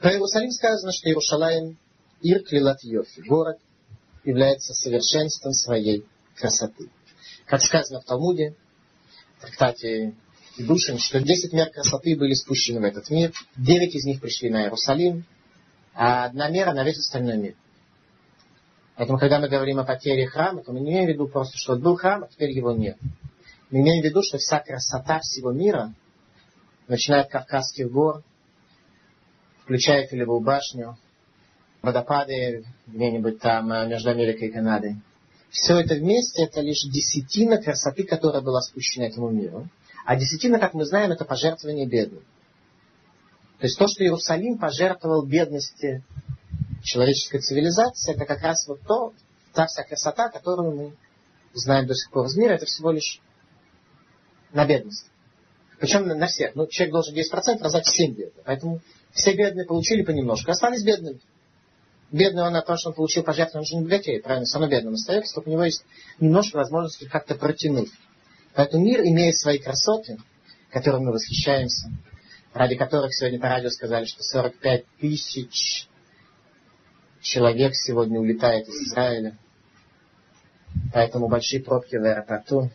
[0.00, 1.76] Про Иерусалим сказано, что Иерушалаем
[2.20, 3.58] Ир Клилат Йофи, город,
[4.24, 6.88] является совершенством своей красоты.
[7.46, 8.54] Как сказано в Талмуде,
[9.38, 10.14] в трактате
[10.58, 14.62] Душин, что 10 мер красоты были спущены в этот мир, 9 из них пришли на
[14.62, 15.24] Иерусалим,
[15.94, 17.54] а одна мера на весь остальной мир.
[18.96, 21.76] Поэтому, когда мы говорим о потере храма, то мы не имеем в виду просто, что
[21.76, 22.98] был храм, а теперь его нет.
[23.70, 25.94] Мы имеем в виду, что вся красота всего мира,
[26.88, 28.22] начиная от Кавказских гор,
[29.64, 30.98] включая Филевую башню,
[31.80, 34.96] водопады где-нибудь там э, между Америкой и Канадой,
[35.50, 39.68] все это вместе это лишь десятина красоты, которая была спущена этому миру.
[40.04, 42.22] А десятина, как мы знаем, это пожертвование бедным.
[43.62, 46.02] То есть то, что Иерусалим пожертвовал бедности
[46.82, 49.12] человеческой цивилизации, это как раз вот то,
[49.54, 50.96] та вся красота, которую мы
[51.54, 53.20] знаем до сих пор из мира, это всего лишь
[54.52, 55.06] на бедность.
[55.78, 56.56] Причем на, всех.
[56.56, 58.42] Ну, человек должен 10% раздать всем бедным.
[58.44, 58.80] Поэтому
[59.12, 61.20] все бедные получили понемножку, остались бедными.
[62.10, 64.44] Бедный он от того, что он получил пожертвование, он же не богатеет, правильно?
[64.44, 65.84] Все равно бедным остается, только у него есть
[66.18, 67.90] немножко возможности как-то протянуть.
[68.54, 70.18] Поэтому мир имеет свои красоты,
[70.72, 71.92] которыми мы восхищаемся,
[72.52, 75.88] ради которых сегодня по радио сказали, что 45 тысяч
[77.20, 79.36] человек сегодня улетает из Израиля.
[80.92, 82.70] Поэтому большие пробки в аэропорту.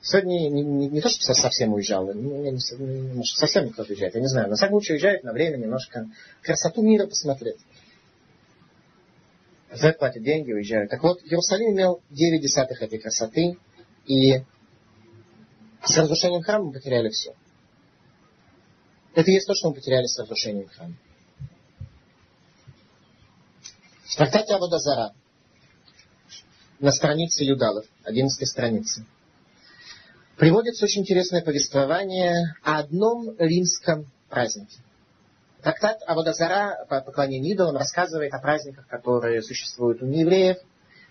[0.00, 4.20] Сегодня не, не, не то, что совсем уезжал, не, не, может, совсем никто уезжает, я
[4.20, 4.48] не знаю.
[4.48, 6.06] Но случае уезжает на время немножко
[6.42, 7.58] красоту мира посмотреть.
[9.70, 10.90] За платят деньги, уезжают.
[10.90, 13.58] Так вот, Иерусалим имел 9 десятых этой красоты,
[14.06, 14.42] и
[15.84, 17.34] с разрушением храма потеряли все.
[19.14, 20.94] Это есть то, что мы потеряли с разрушением храма.
[24.04, 25.12] В трактате Абудазара
[26.78, 29.04] на странице Юдалов, 11 странице,
[30.36, 34.78] приводится очень интересное повествование о одном римском празднике.
[35.62, 40.56] Трактат Абудазара по поклонению идолам рассказывает о праздниках, которые существуют у неевреев,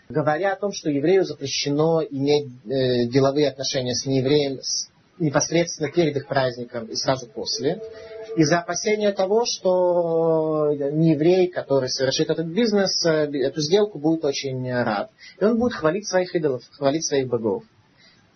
[0.08, 6.16] говоря о том, что еврею запрещено иметь э, деловые отношения с неевреем с, непосредственно перед
[6.16, 7.82] их праздником и сразу после,
[8.36, 15.10] из-за опасения того, что нееврей, который совершит этот бизнес, э, эту сделку будет очень рад.
[15.40, 17.64] И он будет хвалить своих идолов, хвалить своих богов.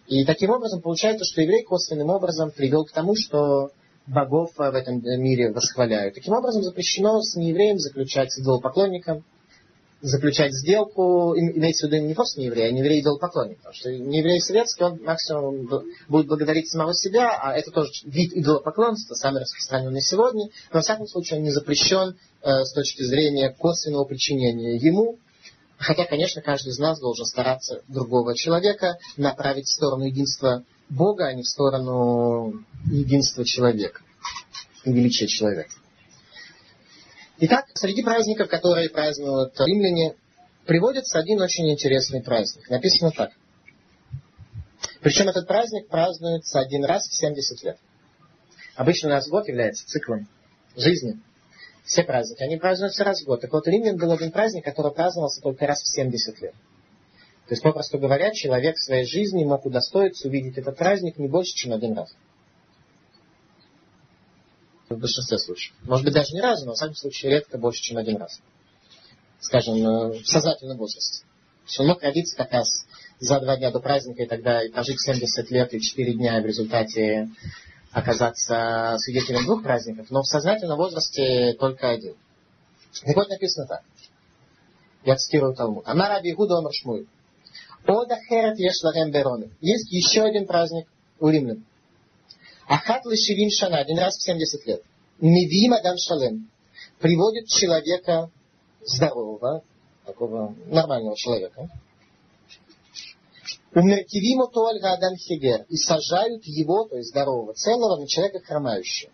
[0.08, 3.72] И таким образом получается, что еврей косвенным образом привел к тому, что
[4.06, 6.16] богов в этом мире восхваляют.
[6.16, 9.24] Таким образом запрещено с неевреем заключать идолопоклонником
[10.04, 13.58] заключать сделку, имеется в виду не просто не еврей, а не еврей идолопоклонник.
[13.58, 15.68] Потому что не еврей советский, он максимум
[16.10, 20.48] будет благодарить самого себя, а это тоже вид идолопоклонства, самый распространенный сегодня.
[20.72, 25.20] Но, во всяком случае, он не запрещен э, с точки зрения косвенного причинения ему.
[25.78, 31.34] Хотя, конечно, каждый из нас должен стараться другого человека направить в сторону единства Бога, а
[31.34, 34.02] не в сторону единства человека
[34.86, 35.72] величия человека.
[37.46, 40.16] Итак, среди праздников, которые празднуют римляне,
[40.66, 42.70] приводится один очень интересный праздник.
[42.70, 43.32] Написано так.
[45.02, 47.78] Причем этот праздник празднуется один раз в 70 лет.
[48.76, 50.30] Обычно у нас год является циклом
[50.78, 51.20] жизни.
[51.84, 53.42] Все праздники, они празднуются раз в год.
[53.42, 56.54] Так вот, у римлян был один праздник, который праздновался только раз в 70 лет.
[56.54, 61.54] То есть, попросту говоря, человек в своей жизни мог удостоиться увидеть этот праздник не больше,
[61.56, 62.16] чем один раз
[64.96, 65.76] в большинстве случаев.
[65.84, 68.40] Может быть, даже ни разу, но в самом случае редко больше, чем один раз.
[69.40, 71.24] Скажем, э, в сознательном возрасте.
[71.24, 72.68] То есть он родиться как раз
[73.20, 76.44] за два дня до праздника и тогда и прожить 70 лет и 4 дня и
[76.44, 77.30] в результате
[77.92, 82.16] оказаться свидетелем двух праздников, но в сознательном возрасте только один.
[83.06, 83.82] Так вот написано так.
[85.06, 85.88] Я цитирую Талмуд.
[85.88, 87.08] Амар Раби Игуда Омар Шмуй.
[87.86, 89.52] Ода херет ешларем.
[89.60, 90.88] Есть еще один праздник
[91.20, 91.66] у римлян.
[92.74, 94.82] Ахат лишивим шана, один раз в 70 лет.
[95.20, 96.50] Мивим адам шалем.
[97.00, 98.32] Приводит человека
[98.82, 99.64] здорового,
[100.08, 101.70] такого нормального человека.
[103.76, 105.68] Умертивимо только адам хигер.
[105.70, 109.12] И сажают его, то есть здорового, целого, на человека хромающего.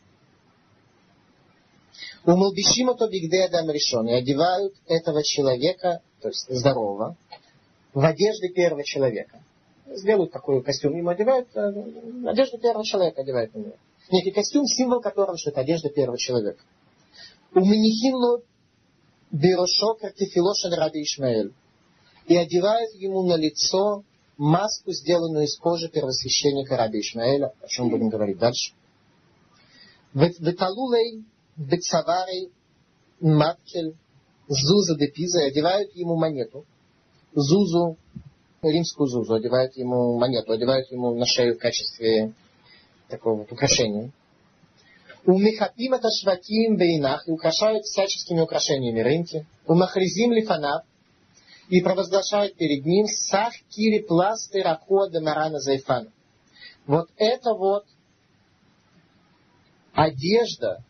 [2.23, 4.07] Умалбишимо то бигде адам решен.
[4.07, 7.17] И одевают этого человека, то есть здорового,
[7.93, 9.43] в одежды первого человека.
[9.95, 13.75] Сделают такой костюм, ему одевают, э, одежду первого человека одевают на него.
[14.11, 16.63] Некий костюм, символ которого, что это одежда первого человека.
[17.53, 18.41] У Минихинло
[19.31, 21.53] Бирошо Картифилошен Раби Ишмаэль.
[22.27, 24.03] И одевают ему на лицо
[24.37, 28.73] маску, сделанную из кожи первосвященника Раби Ишмаэля, о чем будем говорить дальше.
[30.13, 31.23] Веталулей,
[31.57, 32.51] Бецаварей,
[33.19, 33.95] Маткель,
[34.47, 36.65] Зуза де Пиза, одевают ему монету,
[37.33, 37.97] Зузу,
[38.61, 42.33] римскую Зузу, одевают ему монету, одевают ему на шею в качестве
[43.07, 44.11] такого украшения.
[45.25, 49.45] У Михапим это шватим бейнах и украшают всяческими украшениями рынки.
[49.67, 50.83] У Махризим лифанав
[51.69, 56.11] и провозглашают перед ним сах кири пласты рахода марана зайфана.
[56.87, 57.85] Вот это вот
[59.93, 60.83] одежда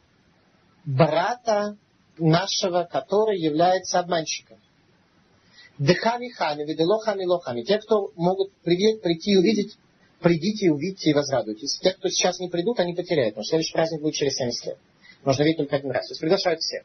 [0.86, 1.78] брата
[2.18, 4.60] нашего, который является обманщиком.
[5.80, 7.64] Дыхами хами, виделохами лохами.
[7.64, 9.78] Те, кто могут прийти и увидеть,
[10.20, 11.80] придите и увидите и возрадуйтесь.
[11.82, 14.78] Те, кто сейчас не придут, они потеряют, что следующий праздник будет через 70 лет.
[15.24, 16.08] Можно видеть только один раз.
[16.08, 16.84] То есть приглашают всех.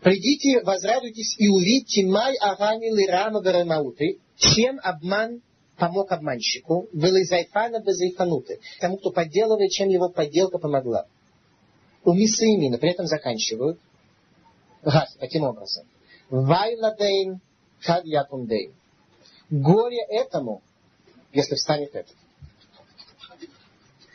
[0.00, 5.42] Придите, возрадуйтесь и увидите май агани лирама веремауты, чем обман
[5.76, 11.06] помог обманщику, вылезайфана безайфануты, тому, кто подделывает, чем его подделка помогла.
[12.04, 13.80] У Мисаимина при этом заканчивают
[14.82, 15.86] газ таким образом.
[16.30, 17.40] Вайладейн
[17.82, 18.74] кадьякундейн.
[19.50, 20.62] Горе этому,
[21.32, 22.16] если встанет этот.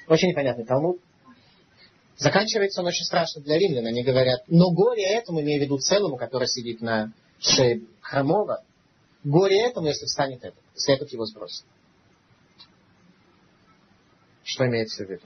[0.07, 0.99] Очень непонятный Талмуд.
[2.17, 3.85] Заканчивается он очень страшно для римлян.
[3.85, 8.63] Они говорят, но горе этому, имея в виду целому, который сидит на шее хромого,
[9.23, 11.65] горе этому, если встанет этот, если этот его сбросит.
[14.43, 15.23] Что имеется в виду?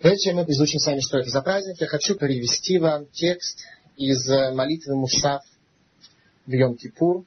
[0.00, 3.60] Прежде чем мы изучим с вами, что это за праздник, я хочу перевести вам текст
[3.98, 5.42] из молитвы Мусав
[6.46, 7.24] в Йом-Кипур,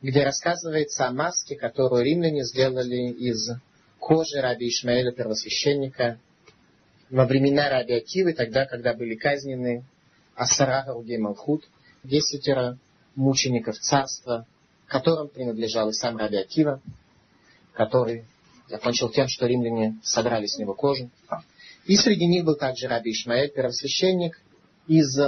[0.00, 3.50] где рассказывается о маске, которую римляне сделали из
[3.98, 6.20] кожи раби Ишмаэля, первосвященника,
[7.10, 9.84] во времена Раби Акивы, тогда, когда были казнены
[10.36, 11.64] Асара Гаругей Малхут,
[12.04, 12.78] десятеро
[13.16, 14.46] мучеников царства,
[14.86, 16.80] которым принадлежал и сам Раби Акива,
[17.72, 18.24] который
[18.68, 21.10] закончил тем, что римляне содрали с него кожу.
[21.86, 24.40] И среди них был также Раби Ишмаэль, первосвященник,
[24.86, 25.18] из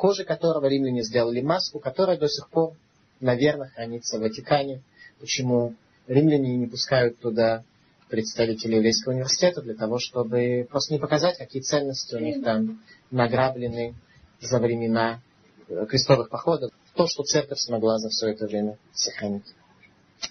[0.00, 2.72] кожи которого римляне сделали маску, которая до сих пор,
[3.20, 4.80] наверное, хранится в Ватикане.
[5.20, 5.74] Почему
[6.06, 7.64] римляне не пускают туда
[8.08, 13.94] представителей еврейского университета для того, чтобы просто не показать, какие ценности у них там награблены
[14.40, 15.20] за времена
[15.68, 16.72] э, крестовых походов.
[16.94, 19.54] То, что церковь смогла за все это время сохранить.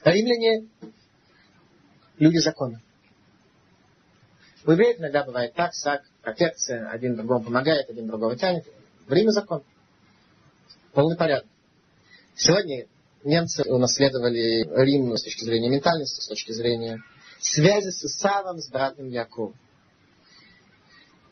[0.02, 0.68] А римляне
[2.18, 2.82] люди закона.
[4.66, 8.66] У евреев иногда бывает так, сак, протекция, один другому помогает, один другого тянет.
[9.10, 9.64] Время закон.
[10.94, 11.48] Полный порядок.
[12.36, 12.86] Сегодня
[13.24, 17.02] немцы унаследовали Рим с точки зрения ментальности, с точки зрения
[17.40, 19.56] связи с Исавом, с братом Яковом.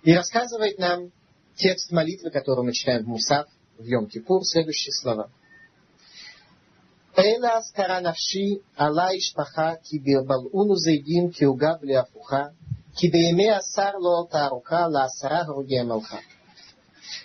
[0.02, 1.12] И рассказывает нам
[1.56, 3.46] текст молитвы, которую мы читаем в Мусав,
[3.78, 5.30] в Йом-Кипур, следующие слова.
[7.16, 12.56] Эла аскара навши, ала ишпаха, ки бирбалуну зейдим, ки угабли афуха,
[12.96, 16.18] ки бейме асар ло тааруха, ла асара груге малха.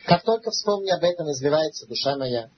[0.05, 2.49] Как только вспомни об этом, извивается душа моя,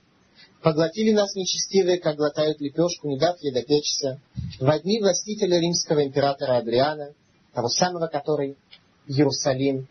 [0.62, 4.20] Поглотили нас нечестивые, как глотают лепешку, не дав ей допечься.
[4.58, 7.14] В дни властителя римского императора Адриана,
[7.54, 8.58] того самого, который
[9.06, 9.88] Иерусалим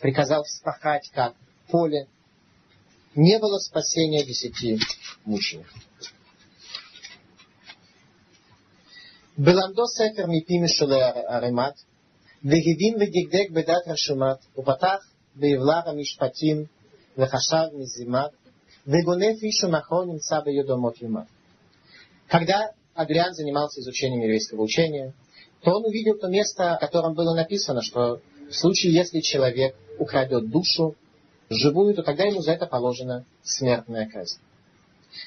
[0.00, 1.34] приказал вспахать как
[1.68, 2.08] поле,
[3.14, 4.78] не было спасения десяти
[5.24, 5.72] мучеников.
[9.38, 11.74] בלמדו ספר מפי משולי ערימת,
[12.44, 16.64] והבין ודקדק בדת רשומת, ופתח בעבלר המשפטים,
[17.18, 18.30] וחשב מזימת,
[18.86, 21.26] Вегонеф Ишу Махроним Саба Йодомот Юма.
[22.28, 25.12] Когда Адриан занимался изучением еврейского учения,
[25.62, 30.48] то он увидел то место, в котором было написано, что в случае, если человек украдет
[30.50, 30.94] душу
[31.50, 34.38] живую, то тогда ему за это положена смертная казнь.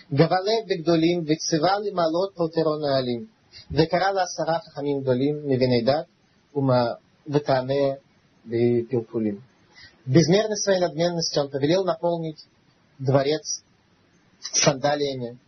[0.10, 3.30] Гавалев бегдолим, вецевали малот полтерона алим,
[3.70, 6.08] векарала асара хахамим гдолим, мивенейдат,
[6.54, 8.00] ума ветане
[8.46, 9.44] пилпулим.
[10.07, 12.45] Безмерной своей надменностью он повелел наполнить
[12.99, 13.63] дворец
[14.41, 15.39] сандалиями,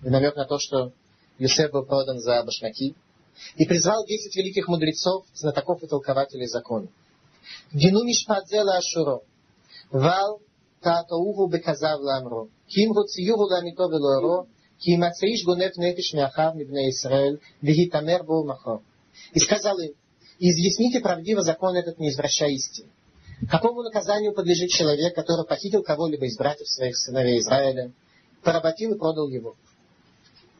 [0.00, 0.92] в намек на то, что
[1.38, 2.94] Юсеф был продан за башмаки,
[3.56, 6.88] и призвал десять великих мудрецов, знатоков и толкователей закона.
[7.72, 9.20] Дину мишпадзела ашуро,
[9.90, 10.40] вал
[10.80, 14.46] таатоуву беказав ламро, ким руциюру ламито велоро,
[14.78, 18.82] ким ацеиш гунев нефиш мяхав мибне Исраэль, вегитамер бу махо.
[19.32, 19.92] И сказал им,
[20.38, 22.88] изъясните правдиво закон этот, не извращая истину.
[23.48, 27.92] Какому наказанию подлежит человек, который похитил кого-либо из братьев своих сыновей Израиля,
[28.42, 29.56] поработил и продал его?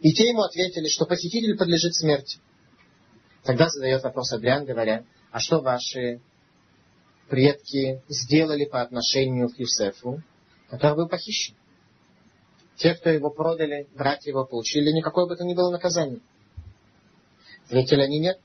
[0.00, 2.38] И те ему ответили, что похититель подлежит смерти.
[3.44, 6.20] Тогда задает вопрос Адриан, говоря, а что ваши
[7.28, 10.22] предки сделали по отношению к Юсефу,
[10.70, 11.54] который был похищен?
[12.76, 16.20] Те, кто его продали, братья его получили никакое бы то ни было наказание.
[17.66, 18.40] Ответили они нет.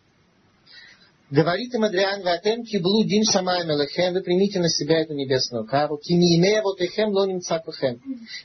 [1.32, 5.98] Говорит им Адриан, Ватем киблу дин шамай мелехем, вы примите на себя эту небесную кару,
[5.98, 8.00] кими имея вот лоним цакухем,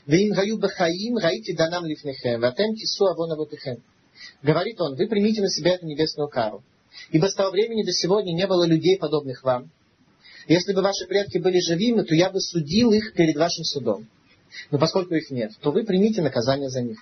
[0.07, 3.83] вы им гаю бахаим, раите данам лифнехем, ватем кису авона вот эхем.
[4.41, 6.63] Говорит он, вы примите на себя эту небесную кару.
[7.11, 9.69] Ибо с того времени до сегодня не было людей, подобных вам.
[10.47, 14.07] Если бы ваши предки были живыми, то я бы судил их перед вашим судом.
[14.71, 16.97] Но поскольку их нет, то вы примите наказание за них.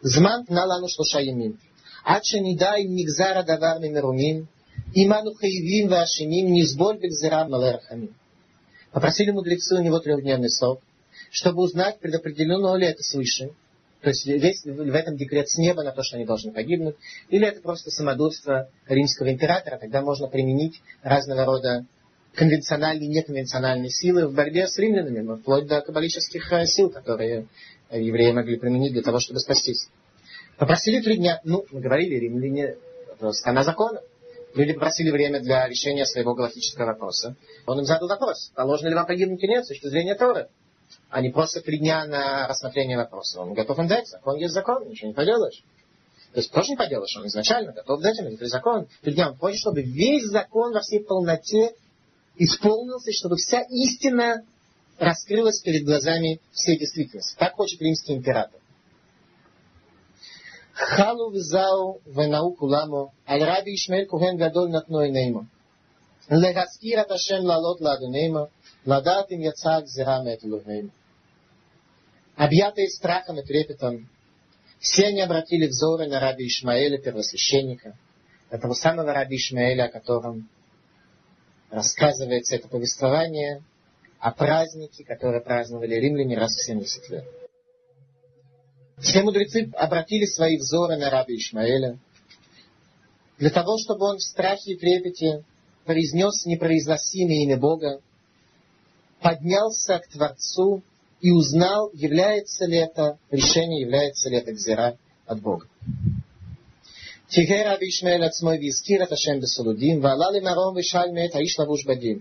[0.00, 1.58] Зман налану шлуша ямин.
[2.05, 4.45] עד שנדע אם נגזר הדבר ממרומים,
[4.95, 8.25] אם אנו חייבים ואשמים, נסבול בגזירה מלא רחמים.
[8.93, 10.79] Попросили мудрецы у него трехдневный срок,
[11.29, 13.49] чтобы узнать, предопределено ли это свыше,
[14.01, 16.95] то есть есть в этом декрет с неба на то, что они должны погибнуть,
[17.29, 21.85] или это просто самодурство римского императора, тогда можно применить разного рода
[22.35, 27.47] конвенциональные и неконвенциональные силы в борьбе с римлянами, но вплоть до каббалических э, сил, которые
[27.91, 29.89] евреи могли применить для того, чтобы спастись.
[30.60, 31.40] Попросили три дня.
[31.42, 32.76] Ну, говорили, римляне,
[33.32, 34.02] страна закона.
[34.54, 37.34] Люди попросили время для решения своего галактического вопроса.
[37.66, 40.48] Он им задал вопрос, положено ли вам погибнуть или нет с точки зрения Торы.
[41.08, 43.40] А не просто три дня на рассмотрение вопроса.
[43.40, 44.06] Он готов им дать.
[44.08, 45.64] Закон есть закон, ничего не поделаешь.
[46.34, 48.86] То есть тоже не поделаешь, он изначально готов дать им этот закон.
[49.00, 51.72] Три дня он хочет, чтобы весь закон во всей полноте
[52.36, 54.44] исполнился, чтобы вся истина
[54.98, 57.34] раскрылась перед глазами всей действительности.
[57.38, 58.59] Так хочет римский император.
[60.79, 65.41] חלו וזהו ונעו כולמו, על רבי ישמעאל כהן גדול נתנו עינימו.
[66.31, 68.45] להזכיר את השם לעלות לאדוננו,
[68.85, 70.89] לדעת אם יצאה גזירה מאת אלוהינו.
[72.37, 74.09] Объятые страхом и трепетом,
[74.79, 77.97] все они обратили взоры на раби Ишмаэля, первосвященника,
[78.49, 80.49] этого самого раби Ишмаэля, о котором
[81.71, 83.63] рассказывается это повествование
[84.19, 87.25] о празднике, который праздновали римляне раз в 70 лет.
[88.99, 91.97] Все мудрецы обратили свои взоры на раби Ишмаэля,
[93.37, 95.43] для того, чтобы он в страхе и трепете
[95.85, 97.99] произнес непроизносимое имя Бога,
[99.21, 100.81] поднялся к Творцу
[101.21, 105.67] и узнал, является ли это решение, является ли это гзира от Бога.
[107.27, 112.19] תהא רבי ישמעאל עצמו והזכיר את השם בסולודים, ועלה למרום ושאל מאת האיש לבוש בדים.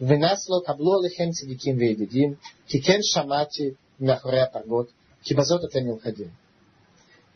[0.00, 2.34] ונס לו, קבלו עליכם צדיקים וידידים,
[2.66, 4.86] כי כן שמעתי מאחורי הפרגות,
[5.23, 6.31] Кибазот это Милхадин.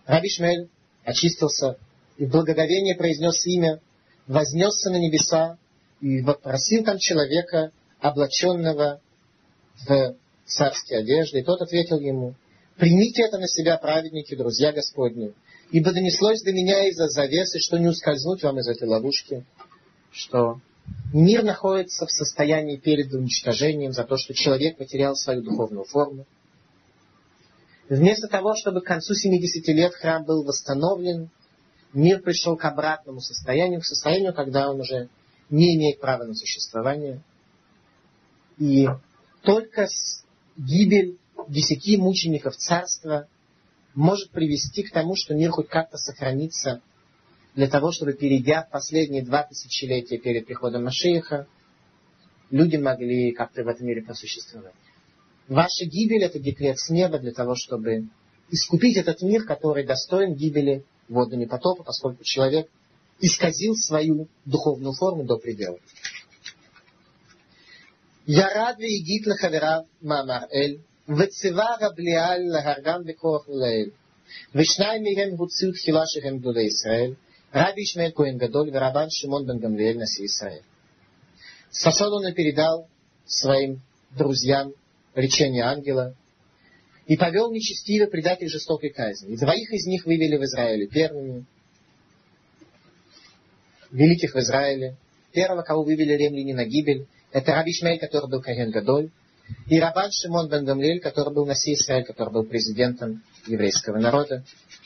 [0.05, 0.69] Раби Шмель
[1.03, 1.77] очистился
[2.17, 3.79] и в благоговение произнес имя,
[4.27, 5.57] вознесся на небеса
[6.01, 9.01] и попросил там человека, облаченного
[9.87, 10.15] в
[10.45, 11.39] царские одежды.
[11.39, 12.35] И тот ответил ему,
[12.77, 15.33] примите это на себя, праведники, друзья Господни,
[15.71, 19.45] ибо донеслось до меня из-за завесы, что не ускользнуть вам из этой ловушки,
[20.11, 20.59] что
[21.13, 26.25] мир находится в состоянии перед уничтожением за то, что человек потерял свою духовную форму,
[27.89, 31.29] Вместо того, чтобы к концу 70 лет храм был восстановлен,
[31.93, 35.09] мир пришел к обратному состоянию, к состоянию, когда он уже
[35.49, 37.21] не имеет права на существование.
[38.57, 38.87] И
[39.43, 39.87] только
[40.57, 43.27] гибель десяти мучеников царства
[43.93, 46.81] может привести к тому, что мир хоть как-то сохранится
[47.53, 51.47] для того, чтобы, перейдя в последние два тысячелетия перед приходом Машииха,
[52.49, 54.73] люди могли как-то в этом мире просуществовать.
[55.48, 58.08] Ваша гибель – это декрет с неба для того, чтобы
[58.50, 62.68] искупить этот мир, который достоин гибели водами потопа, поскольку человек
[63.20, 65.78] исказил свою духовную форму до предела.
[68.26, 70.76] ירד והגיט לחבריו מאמר אל,
[71.08, 73.90] וציווה רבליאל להרגם בכוח ולאל.
[74.54, 77.14] ושניים מהם הוציאו תחילה שהם גדולי ישראל,
[77.54, 80.62] רבי ישמעאל כהן גדול ורבן שמעון בן גמליאל נשיא ישראל.
[81.72, 82.88] Сосуд он передал
[83.26, 84.72] своим друзьям
[85.15, 86.15] речение ангела,
[87.07, 89.33] и повел нечестиво предатель жестокой казни.
[89.33, 91.45] И двоих из них вывели в Израиле первыми,
[93.91, 94.97] великих в Израиле.
[95.31, 99.09] Первого, кого вывели римляне на гибель, это Раби Ишмаэль, который был Каген Гадоль,
[99.67, 104.43] и Рабан Шимон бен Гамлиэль, который был Наси Израиль, который был президентом еврейского народа.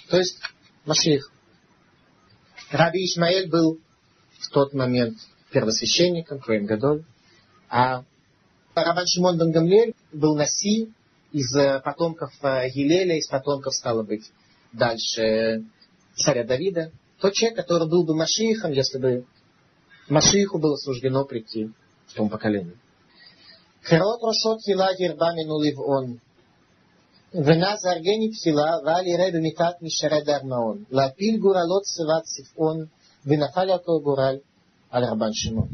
[0.09, 0.39] То есть
[0.86, 1.32] Машиих.
[2.71, 3.80] Раби Ишмаэль был
[4.39, 5.17] в тот момент
[5.51, 7.03] первосвященником, Коэн Гадоль,
[7.69, 8.03] а
[8.75, 10.91] Рабан Шимон бен Гамлиэль был Наси
[11.32, 14.32] из э, потомков э, Елеля, из потомков, стало быть,
[14.74, 15.62] дальше э,
[16.16, 16.91] царя Давида.
[17.20, 19.26] Тот человек, который был бы Машиихом, если бы
[20.07, 21.72] Машииху было суждено прийти
[22.07, 22.76] в том поколении.
[23.84, 26.20] Херот Рошот Хила Герба Минулив Он.
[27.32, 30.88] Вена Заргени Пхила Вали Ребе Митат Мишере Дармаон.
[30.89, 32.89] Лапиль Гуралот Севат Сифон.
[33.24, 34.41] Венафаля Гураль
[34.91, 35.70] Аль Рабан Шимон.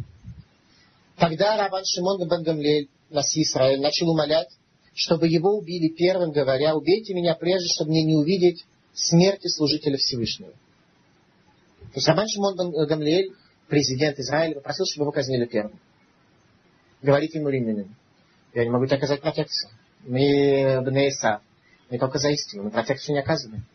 [1.18, 4.49] Тогда Рабан Шимон Бен Гамлель Наси Израиль, начал умолять,
[4.93, 10.51] чтобы его убили первым, говоря, убейте меня прежде, чтобы мне не увидеть смерти служителя Всевышнего.
[10.51, 13.34] То есть Рабан Шимон бен Гамлель,
[13.68, 15.80] президент Израиля, попросил, чтобы его казнили первым.
[17.01, 17.95] Говорит ему римлянин,
[18.53, 19.72] я не могу тебе оказать протекцию.
[20.03, 21.41] Мы Бнеиса,
[21.89, 23.66] мы только за истину, мы протекцию не оказываем.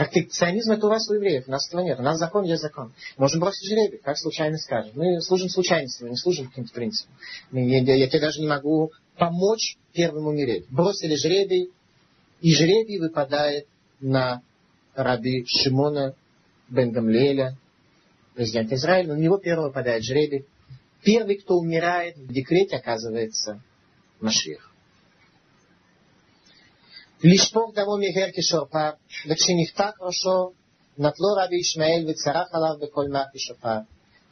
[0.00, 2.00] Протекционизм это у вас у евреев, у нас этого нет.
[2.00, 2.94] У нас закон есть закон.
[3.18, 4.92] Можем бросить жребий, как случайно скажем.
[4.94, 7.14] Мы служим случайности, мы не служим каким-то принципам.
[7.52, 10.64] Я, я, я тебе даже не могу помочь первым умереть.
[10.70, 11.70] Бросили жребий,
[12.40, 13.66] и жребий выпадает
[14.00, 14.40] на
[14.94, 16.14] раби Шимона
[16.70, 17.58] бен Гамлеля,
[18.34, 19.12] президента Израиля.
[19.12, 20.46] На него первый выпадает жребий.
[21.04, 23.60] Первый, кто умирает в декрете, оказывается
[24.18, 24.69] Машиах.
[27.23, 28.89] לשפוך דמו מגר כשורפר,
[29.29, 30.51] וכשנפתח ראשו,
[30.97, 33.79] נטלו רבי ישמעאל וצרח עליו בקול מה כשופר.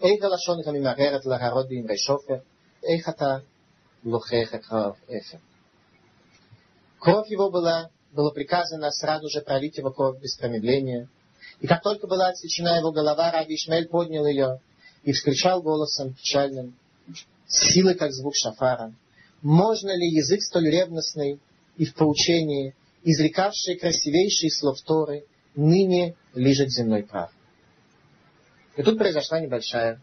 [0.01, 2.39] איך הלשון גם ממהרת להראות באמרי шофер,
[2.83, 3.37] איך אתה
[4.05, 5.39] лухех и кровь эфир.
[6.99, 11.09] Кровь его была, было приказано сразу же пролить его кровь без промедления.
[11.59, 14.59] И как только была отсечена его голова, Раби Ишмаэль поднял ее
[15.03, 16.75] и вскричал голосом печальным,
[17.47, 18.93] силой, как звук шафара.
[19.41, 21.39] Можно ли язык столь ревностный
[21.77, 25.24] и в поучении, изрекавший красивейшие слов Торы,
[25.54, 27.30] ныне лежит земной прав?
[28.76, 30.00] И тут произошла небольшая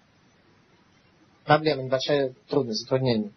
[1.45, 3.31] проблема, небольшая трудность, затруднение.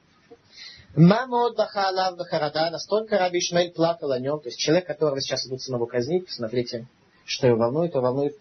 [0.97, 5.61] Мамод Бахалав Бахарада, настолько Раби Ишмаэль плакал о нем, то есть человек, которого сейчас идут
[5.61, 6.87] самого казнить, посмотрите,
[7.25, 8.37] что его волнует, его волнует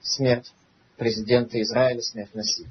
[0.00, 0.52] смерть
[0.96, 2.66] президента Израиля, смерть Наси.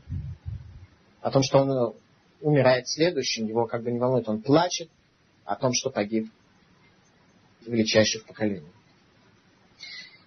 [1.22, 1.96] О том, что он
[2.42, 4.90] умирает следующим, его как бы не волнует, он плачет
[5.44, 6.32] о том, что погиб
[7.70, 8.72] величайший в поколении.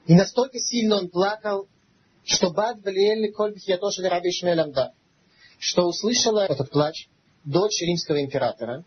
[0.06, 1.68] И настолько сильно он плакал,
[2.24, 4.92] что Бад Балиэль Коль Бхиятоша Раби Ишмаэль
[5.58, 7.08] что услышала этот плач
[7.44, 8.84] дочь римского императора,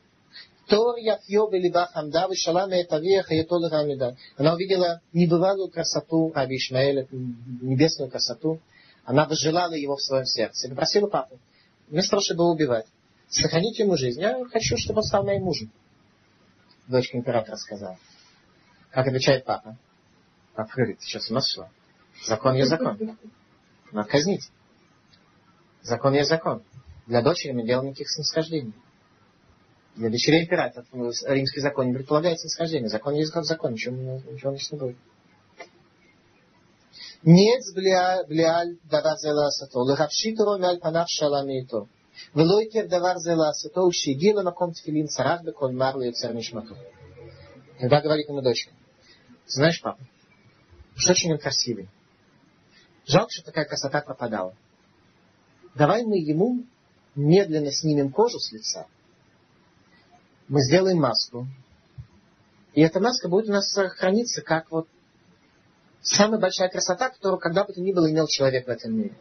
[0.67, 4.17] Тор Яфьё Белиба Хамда Вишалама Этавия Хаятол Рамида.
[4.35, 8.59] Она увидела небывалую красоту Раби Ишмаэля, небесную красоту.
[9.03, 10.67] Она возжелала его в своем сердце.
[10.67, 11.39] Попросила папу,
[11.87, 12.87] вместо того, чтобы его убивать,
[13.29, 14.19] сохранить ему жизнь.
[14.19, 15.71] Я хочу, чтобы он стал моим мужем.
[16.87, 17.99] Дочка императора сказала.
[18.95, 19.77] Как отвечает папа?
[20.55, 21.67] Папа говорит, сейчас у нас все.
[22.25, 23.17] Закон есть закон.
[23.91, 24.49] Надо казнить.
[25.81, 26.63] Закон есть закон.
[27.05, 28.73] Для дочери мы делаем никаких снисхождений.
[29.97, 32.87] Для дочерей императора ну, римский закон не предполагает снисхождение.
[32.87, 33.43] Закон есть закон.
[33.43, 33.95] закон, ничего,
[34.31, 34.97] ничего не будет.
[37.23, 41.89] Нет бля бляаль давар зеласато, лыхавшиту мяль панав шаламиту.
[42.33, 46.77] Влойкер давар зеласато, ущегила на ком тфилин царах беколь марлю царнишмату.
[47.77, 48.71] Когда говорит ему дочка,
[49.47, 49.99] знаешь, папа,
[50.95, 51.89] что очень он красивый.
[53.05, 54.55] Жалко, что такая красота пропадала.
[55.75, 56.65] Давай мы ему
[57.15, 58.87] медленно снимем кожу с лица,
[60.47, 61.47] мы сделаем маску,
[62.73, 64.87] и эта маска будет у нас храниться как вот
[66.01, 69.17] самая большая красота, которую когда бы то ни было имел человек в этом мире.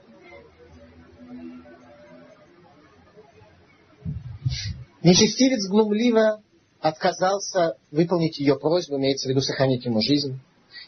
[5.03, 6.43] Нечестивец глумливо
[6.85, 10.39] отказался выполнить ее просьбу, имеется в виду сохранить ему жизнь.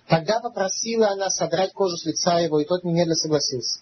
[0.07, 3.81] Тогда попросила она содрать кожу с лица его, и тот немедленно согласился.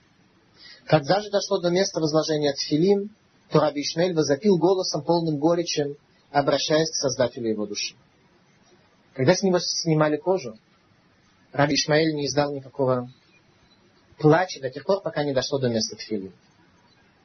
[0.86, 3.10] Когда же дошло до места возложения тфилин,
[3.50, 5.96] то Раби Ишмель возопил голосом, полным горечи,
[6.30, 7.96] обращаясь к Создателю его души.
[9.14, 10.56] Когда с него снимали кожу,
[11.52, 13.10] Раби Ишмаэль не издал никакого
[14.18, 16.32] плача до тех пор, пока не дошло до места тфилин.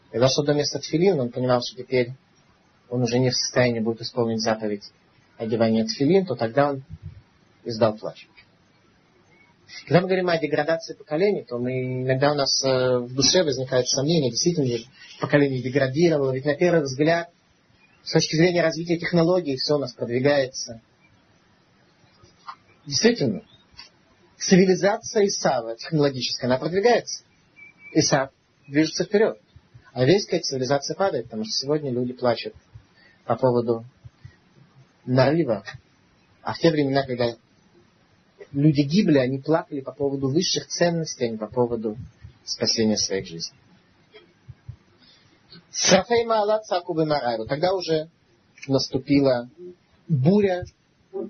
[0.10, 2.14] Когда дошло до места тфилин, он понимал, что теперь
[2.90, 4.92] он уже не в состоянии будет исполнить заповедь
[5.38, 6.84] одевания тфилин, то тогда он
[7.64, 8.28] издал плач.
[9.86, 13.88] Когда мы говорим о деградации поколений, то мы, иногда у нас э, в душе возникают
[13.88, 14.88] сомнения, действительно ли
[15.20, 17.30] поколение деградировало, ведь на первый взгляд,
[18.04, 20.82] с точки зрения развития технологий, все у нас продвигается.
[22.86, 23.44] Действительно,
[24.38, 27.24] цивилизация Исава технологическая, она продвигается.
[27.94, 28.32] Исав
[28.68, 29.38] движется вперед.
[29.94, 32.54] А еврейская цивилизация падает, потому что сегодня люди плачут
[33.30, 33.86] по поводу
[35.06, 35.64] нарыва,
[36.42, 37.36] а в те времена, когда
[38.52, 41.96] люди гибли, они плакали по поводу высших ценностей, а не по поводу
[42.44, 43.56] спасения своих жизней.
[45.70, 47.46] Сафей Маалат Сакубы Марайру.
[47.46, 48.10] Тогда уже
[48.68, 49.48] наступила
[50.08, 50.66] буря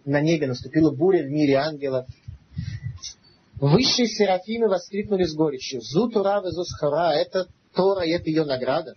[0.05, 2.07] на небе, наступила буря в мире ангелов.
[3.55, 5.81] Высшие серафимы воскликнули с горечью.
[5.81, 8.93] Зу Тура Зусхара, это Тора, это ее награда.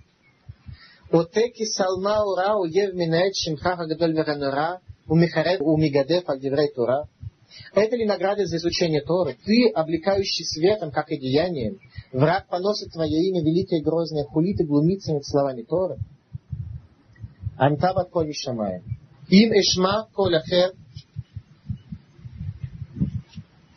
[1.12, 7.08] Отеки Салма Ура Уев Минет Шимхаха Гадоль Веранура Умихарет Умигадев Альдеврей Тура.
[7.74, 9.36] Это ли награда за изучение Торы?
[9.44, 11.78] Ты, облекающий светом, как и деянием,
[12.12, 15.98] враг поносит твое имя великое и грозное, хулит и глумится над словами Торы.
[17.58, 18.82] Антабат коли шамаем.
[19.28, 20.72] Им эшма коля хер.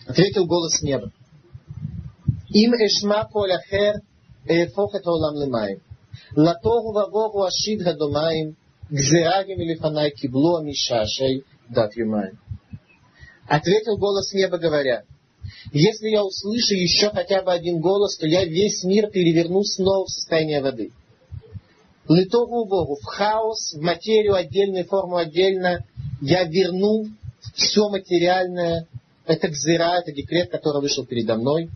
[0.08, 1.12] Ответил голос неба.
[2.50, 3.96] Им эшма коля хер
[4.46, 5.82] эфох это олам лимаем.
[6.36, 8.56] Латогу вавогу ашид гадомаем.
[8.90, 12.38] Гзерагим или фанай кибло мишашей дат юмаем.
[13.48, 15.04] Ответил голос неба, говоря,
[15.72, 20.10] если я услышу еще хотя бы один голос, то я весь мир переверну снова в
[20.10, 20.92] состояние воды.
[22.08, 25.84] Литогу Богу, в хаос, в материю отдельную, форму отдельно,
[26.22, 27.06] я верну
[27.56, 28.88] все материальное.
[29.26, 31.70] Это гзира, это декрет, который вышел передо мной.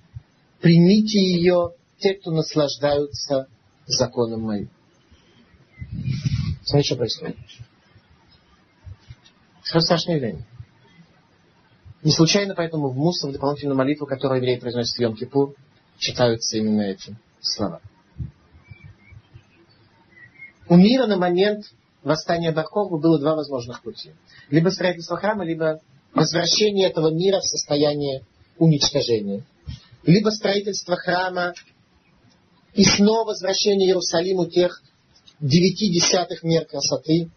[0.62, 3.48] Примите ее, те, кто наслаждаются
[3.94, 4.70] законом моим.
[6.64, 7.38] Смотрите, что происходит.
[9.64, 10.46] Что страшное явление.
[12.04, 15.56] Не случайно поэтому в Мусор, в дополнительную молитву, которую евреи произносят в Йом-Кипур,
[15.98, 17.82] читаются именно эти слова.
[20.70, 21.66] У мира на момент
[22.04, 24.14] восстания Баркова было два возможных пути.
[24.50, 25.82] Либо строительство храма, либо
[26.14, 28.24] возвращение этого мира в состояние
[28.58, 29.44] уничтожения.
[30.04, 31.54] Либо строительство храма
[32.74, 34.82] и снова возвращение Иерусалиму тех
[35.40, 37.30] девяти десятых мер красоты,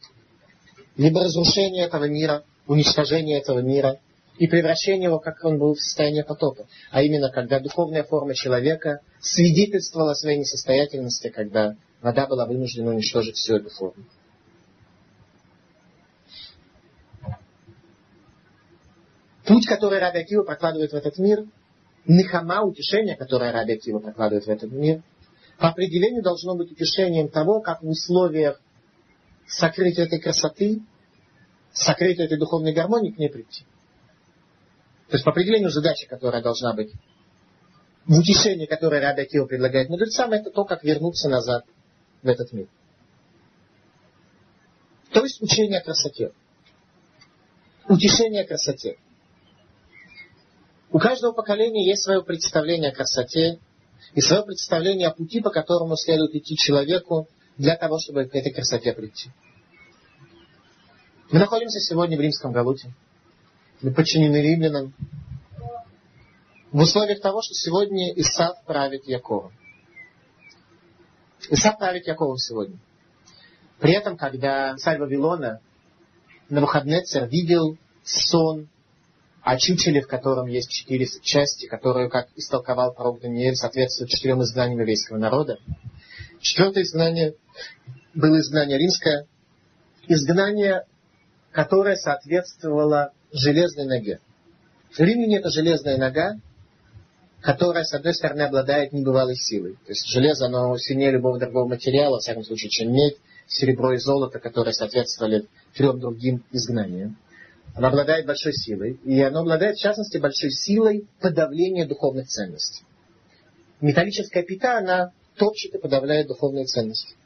[0.97, 3.99] либо разрушение этого мира, уничтожение этого мира–
[4.39, 6.67] и превращение его, как он был в состоянии потопа.
[6.91, 13.57] А именно, когда духовная форма человека свидетельствовала своей несостоятельности, когда вода была вынуждена уничтожить всю
[13.57, 14.05] эту форму.
[19.45, 21.45] Путь, который Раби Акива прокладывает в этот мир,
[22.07, 25.03] нихама, утешение, которое Раби Акива прокладывает в этот мир,
[25.59, 28.61] по определению должно быть утешением того, как в условиях
[29.47, 30.83] сокрытия этой красоты,
[31.73, 33.65] сокрытия этой духовной гармонии к ней прийти.
[35.09, 36.93] То есть по определению задача, которая должна быть
[38.07, 41.65] в утешении, которое Раби Акива предлагает мудрецам, это то, как вернуться назад
[42.23, 42.69] в этот мир.
[45.13, 46.33] То есть учение о красоте.
[47.89, 48.97] Утешение о красоте.
[50.91, 53.59] У каждого поколения есть свое представление о красоте
[54.15, 58.53] и свое представление о пути, по которому следует идти человеку для того, чтобы к этой
[58.53, 59.31] красоте прийти.
[61.31, 62.93] Мы находимся сегодня в римском Галуте
[63.83, 64.95] мы подчинены римлянам.
[66.71, 69.53] В условиях того, что сегодня Исав правит Яковом.
[71.51, 72.79] Исав правит Яковом сегодня.
[73.81, 75.61] При этом, когда царь Вавилона
[76.49, 78.69] на выходные царь видел сон
[79.43, 85.19] о в котором есть четыре части, которую, как истолковал пророк Даниэль, соответствует четырем изгнаниям еврейского
[85.19, 85.59] народа.
[86.41, 87.35] Четвертое изгнание
[88.15, 89.27] было изгнание римское,
[90.07, 90.85] изгнание,
[91.51, 94.21] которое соответствовало железной ноге.
[94.93, 96.37] В римляне это железная нога,
[97.41, 99.73] которая, с одной стороны, обладает небывалой силой.
[99.73, 103.17] То есть железо, оно сильнее любого другого материала, во всяком случае, чем медь,
[103.49, 107.17] серебро и золото, которые соответствовали трем другим изгнаниям.
[107.75, 112.85] Оно обладает большой силой, и оно обладает, в частности, большой силой подавления духовных ценностей.
[113.81, 117.17] Металлическая пята, она топчет и подавляет духовные ценности.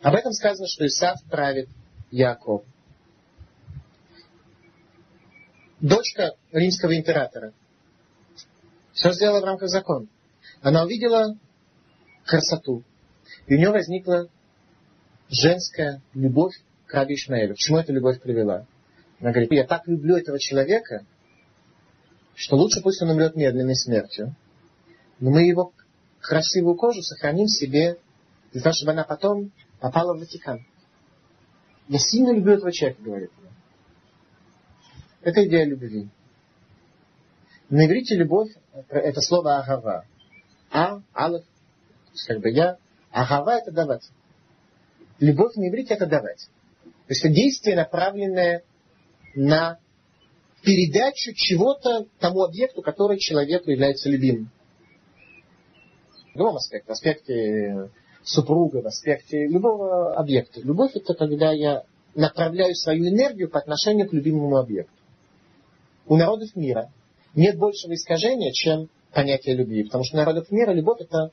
[0.00, 1.68] Об этом сказано, что Исаф правит
[2.10, 2.64] Яков
[5.80, 7.52] дочка римского императора.
[8.92, 10.06] Все сделала в рамках закона.
[10.62, 11.36] Она увидела
[12.24, 12.82] красоту.
[13.46, 14.28] И у нее возникла
[15.28, 16.54] женская любовь
[16.86, 17.54] к Раби Ишмаэлю.
[17.54, 18.66] К чему эта любовь привела?
[19.20, 21.04] Она говорит, я так люблю этого человека,
[22.34, 24.34] что лучше пусть он умрет медленной смертью.
[25.18, 25.72] Но мы его
[26.20, 27.98] красивую кожу сохраним себе,
[28.52, 30.64] для того, чтобы она потом попала в Ватикан.
[31.88, 33.50] Я сильно люблю этого человека, говорит она.
[35.22, 36.08] Это идея любви.
[37.68, 38.50] На иврите любовь
[38.88, 40.06] это слово агава.
[40.70, 41.44] А, алиф,
[42.26, 42.78] как бы я.
[43.10, 44.08] Агава это давать.
[45.18, 46.48] Любовь на иврите это давать.
[46.84, 48.62] То есть это действие, направленное
[49.34, 49.78] на
[50.62, 54.50] передачу чего-то тому объекту, который человеку является любимым.
[56.34, 56.88] В любом аспекте.
[56.88, 57.90] В аспекте
[58.22, 60.60] супруга, в аспекте любого объекта.
[60.60, 64.92] Любовь это когда я направляю свою энергию по отношению к любимому объекту.
[66.06, 66.92] У народов мира
[67.34, 69.84] нет большего искажения, чем понятие любви.
[69.84, 71.30] Потому что у народов мира любовь это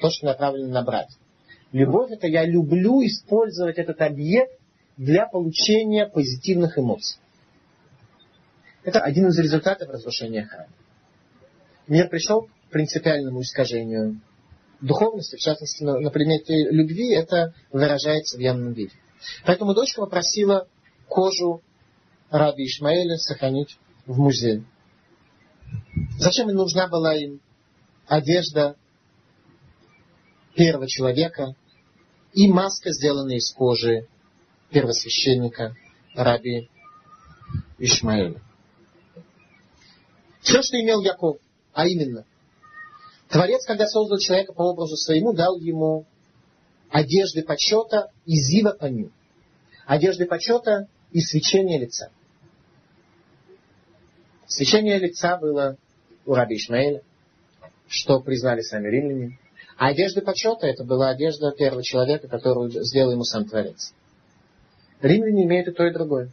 [0.00, 1.10] то, что направлено на брать.
[1.72, 4.52] Любовь это я люблю использовать этот объект
[4.96, 7.18] для получения позитивных эмоций.
[8.86, 10.70] Это один из результатов разрушения храма.
[11.88, 14.20] Мир пришел к принципиальному искажению
[14.80, 18.92] духовности, в частности, на, предмете любви, это выражается в явном виде.
[19.44, 20.68] Поэтому дочка попросила
[21.08, 21.62] кожу
[22.30, 23.76] раби Ишмаэля сохранить
[24.06, 24.64] в музее.
[26.20, 27.40] Зачем нужна была им
[28.06, 28.76] одежда
[30.54, 31.56] первого человека
[32.34, 34.06] и маска, сделанная из кожи
[34.70, 35.74] первосвященника
[36.14, 36.68] раби
[37.78, 38.45] Ишмаэля.
[40.46, 41.38] Все, что имел Яков,
[41.72, 42.24] а именно,
[43.28, 46.06] Творец, когда создал человека по образу своему, дал ему
[46.88, 49.12] одежды почета и зива по ним.
[49.86, 52.12] Одежды почета и свечение лица.
[54.46, 55.78] Свечение лица было
[56.24, 57.02] у раби Ишмаэля,
[57.88, 59.40] что признали сами римляне.
[59.76, 63.92] А одежда почета это была одежда первого человека, которую сделал ему сам Творец.
[65.00, 66.30] Римляне имеют и то, и другое.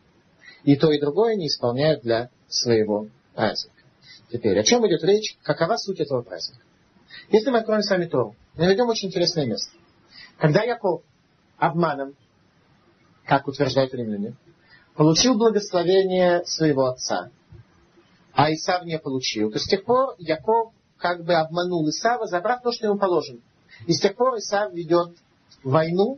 [0.64, 3.83] И то, и другое не исполняют для своего праздника.
[4.34, 5.38] Теперь, о чем идет речь?
[5.44, 6.64] Какова суть этого праздника?
[7.30, 9.72] Если мы откроем с вами Тору, мы найдем очень интересное место.
[10.40, 11.04] Когда Яков
[11.60, 12.16] обманом,
[13.26, 14.36] как утверждают римляне,
[14.96, 17.30] получил благословение своего отца,
[18.34, 22.72] а Исав не получил, то с тех пор Яков как бы обманул Исава, забрав то,
[22.72, 23.40] что ему положено.
[23.86, 25.16] И с тех пор Исав ведет
[25.64, 26.18] войну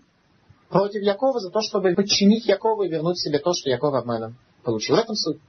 [0.69, 4.95] против Якова за то, чтобы подчинить Якова и вернуть себе то, что Яков обманом получил.
[4.95, 5.41] В этом суть.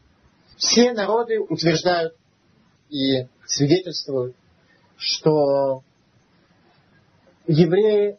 [0.57, 2.17] Все народы утверждают
[2.91, 4.34] и свидетельствуют,
[4.97, 5.82] что
[7.47, 8.18] евреи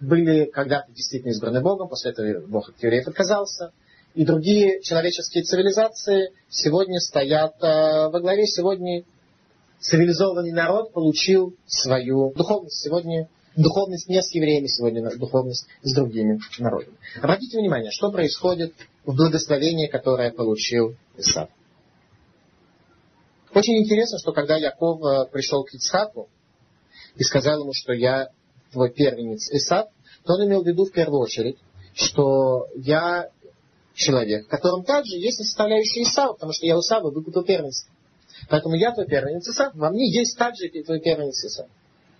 [0.00, 3.72] были когда-то действительно избраны Богом, после этого Бог от евреев отказался,
[4.14, 8.46] и другие человеческие цивилизации сегодня стоят э, во главе.
[8.46, 9.04] Сегодня
[9.80, 12.82] цивилизованный народ получил свою духовность.
[12.82, 16.96] Сегодня духовность не с евреями, сегодня духовность с другими народами.
[17.18, 18.72] Обратите внимание, что происходит
[19.04, 21.48] в благословении, которое получил Исав.
[23.58, 26.28] Очень интересно, что когда Яков э, пришел к Ицхаку
[27.16, 28.28] и сказал ему, что я
[28.70, 29.88] твой первенец Исав,
[30.24, 31.56] то он имел в виду в первую очередь,
[31.92, 33.30] что я
[33.94, 37.92] человек, в котором также есть составляющая Исава, потому что я у Исава выкупил первенство.
[38.48, 41.66] Поэтому я твой первенец Исав, во мне есть также твой первенец Исав.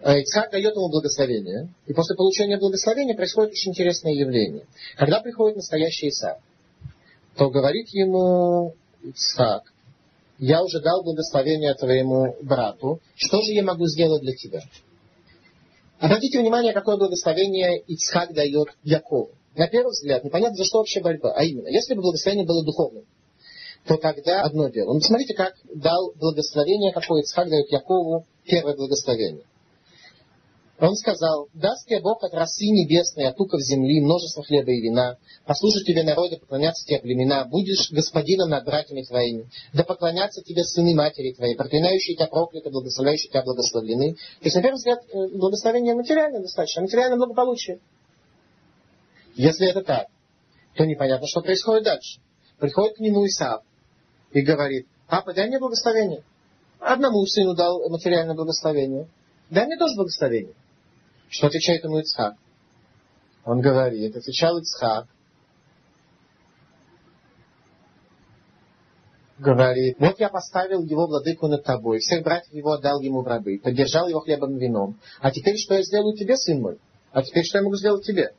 [0.01, 4.67] Э, Ицхак дает ему благословение, и после получения благословения происходит очень интересное явление.
[4.97, 6.39] Когда приходит настоящий Исав,
[7.37, 8.75] то говорит ему
[9.05, 9.73] Ицхак,
[10.39, 14.63] я уже дал благословение твоему брату, что же я могу сделать для тебя?
[15.99, 19.31] Обратите внимание, какое благословение Ицхак дает Якову.
[19.57, 21.33] На первый взгляд, непонятно, за что вообще борьба.
[21.33, 23.05] А именно, если бы благословение было духовным,
[23.87, 24.93] то тогда одно дело.
[24.93, 29.45] Ну, посмотрите, как дал благословение, какое Ицхак дает Якову, первое благословение.
[30.81, 35.17] Он сказал, даст тебе Бог от росы небесной, от туков земли, множество хлеба и вина,
[35.45, 40.95] послужат тебе народы, поклонятся тебе племена, будешь господином над братьями твоими, да поклонятся тебе сыны
[40.95, 44.15] матери твоей, проклинающие тебя прокляты, благословляющие тебя благословлены.
[44.15, 47.81] То есть, на первый взгляд, э, благословение материальное достаточно, материальное благополучие.
[49.35, 50.07] Если это так,
[50.77, 52.21] то непонятно, что происходит дальше.
[52.61, 53.63] Приходит к нему Исаав
[54.31, 56.23] и говорит, папа, дай мне благословение.
[56.79, 59.09] Одному сыну дал материальное благословение.
[59.51, 60.55] Дай мне тоже благословение.
[61.29, 62.35] Что отвечает ему Ицхак?
[63.45, 65.07] Он говорит, отвечал Ицхак,
[69.39, 73.61] говорит, вот я поставил его владыку над тобой, всех братьев его отдал ему в рабы,
[73.63, 74.99] поддержал его хлебом и вином.
[75.21, 76.79] А теперь что я сделаю тебе, сын мой?
[77.13, 78.33] А теперь что я могу сделать тебе?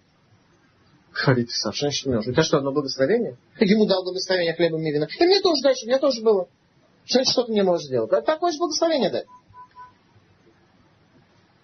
[1.26, 2.32] Говорит значит множу?
[2.32, 3.38] Это что, одно благословение?
[3.60, 5.10] Ему дал благословение хлебом и вином.
[5.20, 6.48] И мне тоже дальше, мне тоже было.
[7.06, 8.12] Что что ты мне можешь сделать?
[8.26, 9.26] Такое же благословение дать.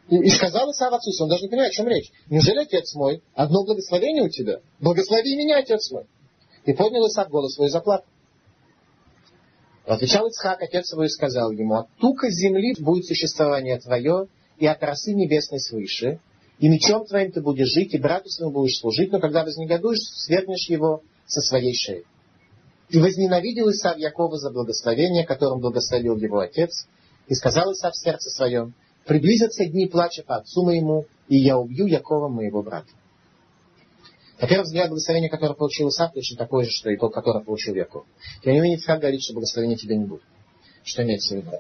[0.10, 2.12] И, и сказал Исав отцу, он даже не понимает, о чем речь.
[2.30, 4.60] Неужели, отец мой, одно благословение у тебя?
[4.80, 6.04] Благослови меня, отец мой.
[6.66, 8.06] И поднял Исав голос свой и заплакал.
[9.86, 14.28] Отвечал Ицхак, отец его, и сказал ему, от тука земли будет существование твое,
[14.58, 16.20] и от росы небесной свыше,
[16.60, 20.70] и мечом твоим ты будешь жить, и брату своему будешь служить, но когда вознегодуешь, свергнешь
[20.70, 22.04] его со своей шеи.
[22.90, 26.88] И возненавидел Исав Якова за благословение, которым благословил его отец,
[27.28, 28.74] и сказал Исав в сердце своем,
[29.06, 32.90] приблизятся дни плача по отцу моему, и я убью Якова, моего брата.
[34.40, 37.74] На первый взгляд, благословение, которое получил Исаак, точно такое же, что и то, которое получил
[37.74, 38.06] Яков.
[38.44, 40.24] Тем не менее, Ицхак говорит, что благословения тебе не будет.
[40.84, 41.52] Что имеется в виду?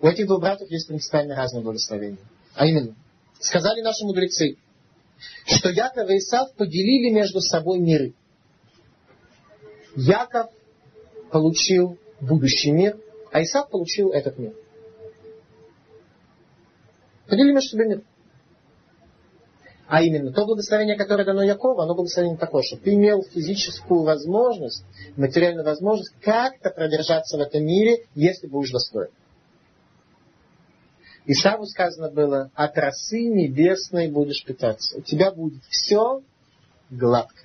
[0.00, 2.18] У этих двух братьев есть принципиально разные благословения.
[2.54, 2.96] А именно,
[3.38, 4.56] сказали наши мудрецы,
[5.44, 8.14] что Яков и Исав поделили между собой миры.
[9.94, 10.50] Яков
[11.30, 12.98] получил будущий мир,
[13.30, 14.54] а Исаак получил этот мир.
[17.30, 18.02] Поделили между собой мир.
[19.86, 24.84] А именно, то благословение, которое дано Якову, оно благословение такое, что ты имел физическую возможность,
[25.16, 29.10] материальную возможность как-то продержаться в этом мире, если будешь достоин.
[31.26, 34.98] Исаву сказано было, от росы небесной будешь питаться.
[34.98, 36.22] У тебя будет все
[36.90, 37.42] гладко.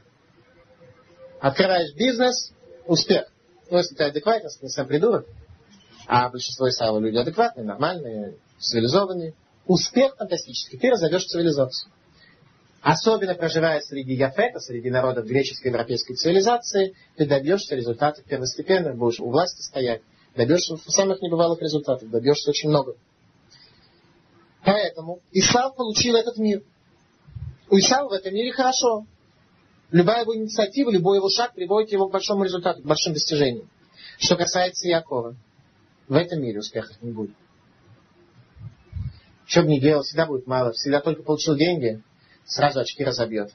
[1.40, 2.54] Открываешь бизнес,
[2.88, 3.26] успех.
[3.70, 5.28] Ну, если ты адекватен, если ты сам придурок,
[6.08, 9.34] а большинство Исава люди адекватные, нормальные, цивилизованные,
[9.68, 10.78] успех фантастический.
[10.78, 11.92] Ты разовьешь цивилизацию.
[12.82, 19.20] Особенно проживая среди Яфета, среди народов греческой и европейской цивилизации, ты добьешься результатов первостепенных, будешь
[19.20, 20.02] у власти стоять,
[20.36, 22.96] добьешься самых небывалых результатов, добьешься очень много.
[24.64, 26.62] Поэтому Исав получил этот мир.
[27.72, 29.06] У Исава в этом мире хорошо.
[29.92, 33.68] Любая его инициатива, любой его шаг приводит его к большому результату, к большим достижениям.
[34.20, 35.36] Что касается Якова,
[36.08, 37.36] в этом мире успехов не будет.
[39.46, 40.72] Что бы ни делал, всегда будет мало.
[40.74, 42.02] Всегда только получил деньги,
[42.46, 43.52] сразу очки разобьет.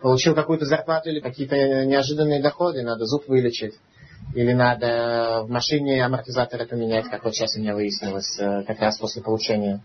[0.00, 3.74] Получил какую-то зарплату или какие-то неожиданные доходы, надо зуб вылечить.
[4.34, 8.98] Или надо в машине амортизаторы поменять, как вот сейчас у меня выяснилось, э, как раз
[8.98, 9.82] после получения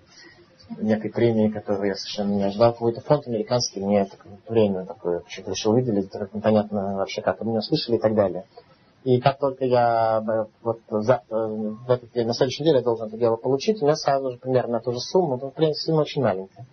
[0.78, 2.74] некой премии, которую я совершенно не ожидал.
[2.74, 7.40] Какой-то фонд американский мне такое премию такое почему-то решил выделить, непонятно вообще как.
[7.42, 8.46] Вы меня слышали и так далее.
[9.04, 13.08] И как только я э, вот за, э, в этот день, на следующей неделе должен
[13.08, 16.02] это дело получить, у меня сразу же примерно ту же сумму, но, в принципе, сумма
[16.02, 16.66] очень маленькая.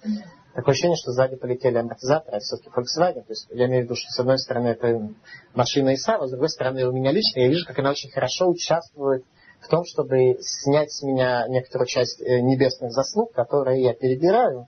[0.55, 3.23] Такое ощущение, что сзади полетели амортизаторы, а все-таки Volkswagen.
[3.23, 5.11] То есть я имею в виду, что с одной стороны это
[5.55, 8.49] машина ИСА, а с другой стороны у меня лично, я вижу, как она очень хорошо
[8.49, 9.25] участвует
[9.61, 14.67] в том, чтобы снять с меня некоторую часть э, небесных заслуг, которые я перебираю.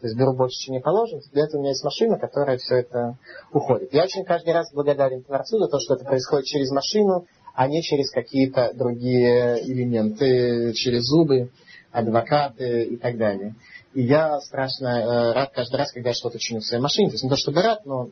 [0.00, 1.22] То есть беру больше, чем мне положено.
[1.32, 3.16] Для этого у меня есть машина, которая все это
[3.52, 3.94] уходит.
[3.94, 7.82] Я очень каждый раз благодарен Творцу за то, что это происходит через машину, а не
[7.82, 11.50] через какие-то другие элементы, через зубы,
[11.90, 13.54] адвокаты и так далее.
[13.94, 17.08] И я страшно э, рад каждый раз, когда я что-то чиню в своей машине.
[17.08, 18.10] То есть не то чтобы рад, но,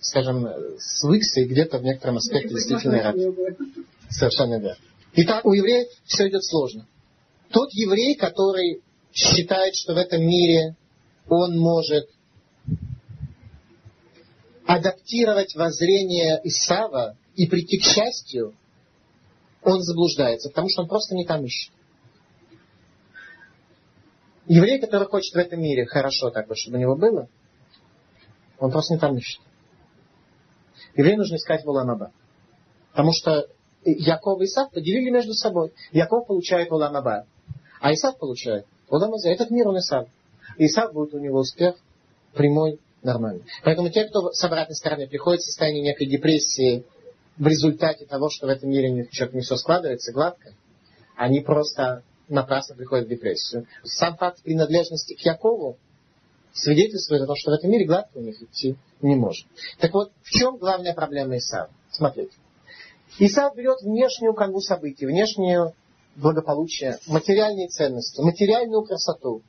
[0.00, 3.16] скажем, свыкся и где-то в некотором аспекте действительно рад.
[4.08, 4.76] Совершенно да.
[5.12, 6.86] Итак, у евреев все идет сложно.
[7.50, 8.80] Тот еврей, который
[9.12, 10.74] считает, что в этом мире
[11.28, 12.08] он может
[14.66, 18.54] адаптировать воззрение Исава и прийти к счастью,
[19.62, 21.72] он заблуждается, потому что он просто не там ищет.
[24.46, 27.28] Еврей, который хочет в этом мире хорошо так вот, чтобы у него было,
[28.58, 29.40] он просто не там ищет.
[30.94, 32.12] Еврею нужно искать Вуламаба.
[32.92, 33.48] Потому что
[33.84, 35.72] Яков и Исаак поделили между собой.
[35.92, 37.26] Яков получает Вуламаба,
[37.80, 39.30] а Исаак получает Вуламаза.
[39.30, 40.08] Этот мир он Исаак.
[40.56, 41.76] И Исаак будет у него успех
[42.34, 43.44] прямой, нормальный.
[43.64, 46.84] Поэтому те, кто с обратной стороны приходит в состояние некой депрессии
[47.36, 50.52] в результате того, что в этом мире что-то не все складывается гладко,
[51.16, 53.66] они просто напрасно приходят в депрессию.
[53.84, 55.78] Сам факт принадлежности к Якову
[56.52, 59.46] свидетельствует о том, что в этом мире гладко у них идти не может.
[59.78, 61.70] Так вот, в чем главная проблема Исава?
[61.90, 62.32] Смотрите.
[63.18, 65.72] Исав берет внешнюю канву событий, внешнее
[66.16, 69.42] благополучие, материальные ценности, материальную красоту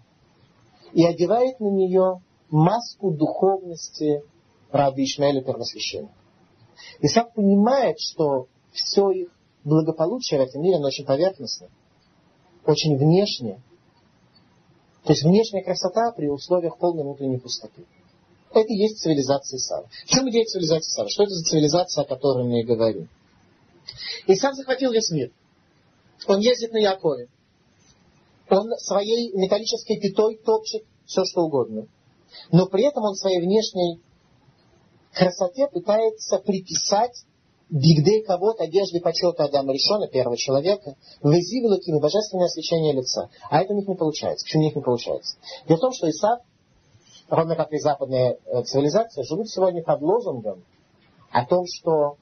[0.93, 4.23] и одевает на нее маску духовности
[4.71, 6.13] раби Ишмаэля первосвященника.
[7.01, 9.29] Исав понимает, что все их
[9.63, 11.69] благополучие в этом мире, оно очень поверхностно
[12.67, 13.61] очень внешне.
[15.03, 17.85] То есть внешняя красота при условиях полной внутренней пустоты.
[18.51, 19.89] Это и есть цивилизация Исава.
[20.05, 21.09] В чем идея цивилизации Исава?
[21.09, 23.09] Что это за цивилизация, о которой мы и говорим?
[24.27, 25.31] Исав захватил весь мир.
[26.27, 27.29] Он ездит на Якове.
[28.49, 31.87] Он своей металлической пятой топчет все, что угодно.
[32.51, 34.01] Но при этом он своей внешней
[35.13, 37.25] красоте пытается приписать
[37.69, 43.29] Бигдей кого-то, одежды почета Адама Решона, первого человека, вызывало им божественное освещение лица.
[43.49, 44.45] А это у них не получается.
[44.45, 45.37] Почему у них не получается?
[45.67, 46.39] Дело в том, что Исав,
[47.27, 50.63] ровно как и западная э, цивилизация, живут сегодня под лозунгом
[51.31, 52.15] о том, что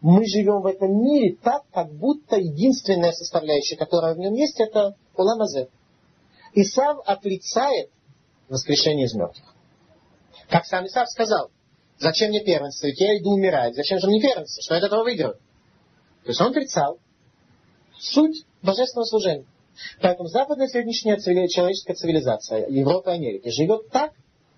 [0.00, 4.96] мы живем в этом мире так, как будто единственная составляющая, которая в нем есть, это
[5.16, 5.68] Уламазе.
[6.54, 7.90] Исав отрицает
[8.48, 9.54] воскрешение из мертвых.
[10.48, 11.50] Как сам Исав сказал,
[11.98, 12.86] Зачем мне первенство?
[12.86, 13.74] Ведь я иду умирать.
[13.74, 14.62] Зачем же мне первенство?
[14.62, 15.34] Что я от этого выиграю?
[16.22, 16.98] То есть он отрицал
[17.98, 19.46] суть божественного служения.
[20.00, 24.12] Поэтому западная сегодняшняя человеческая цивилизация, Европа и Америка, живет так,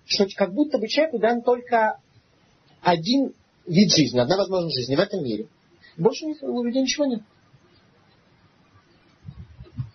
[0.05, 1.99] что как будто бы человеку дан только
[2.81, 3.33] один
[3.65, 5.47] вид жизни, одна возможность жизни в этом мире.
[5.97, 7.21] Больше у людей ничего нет.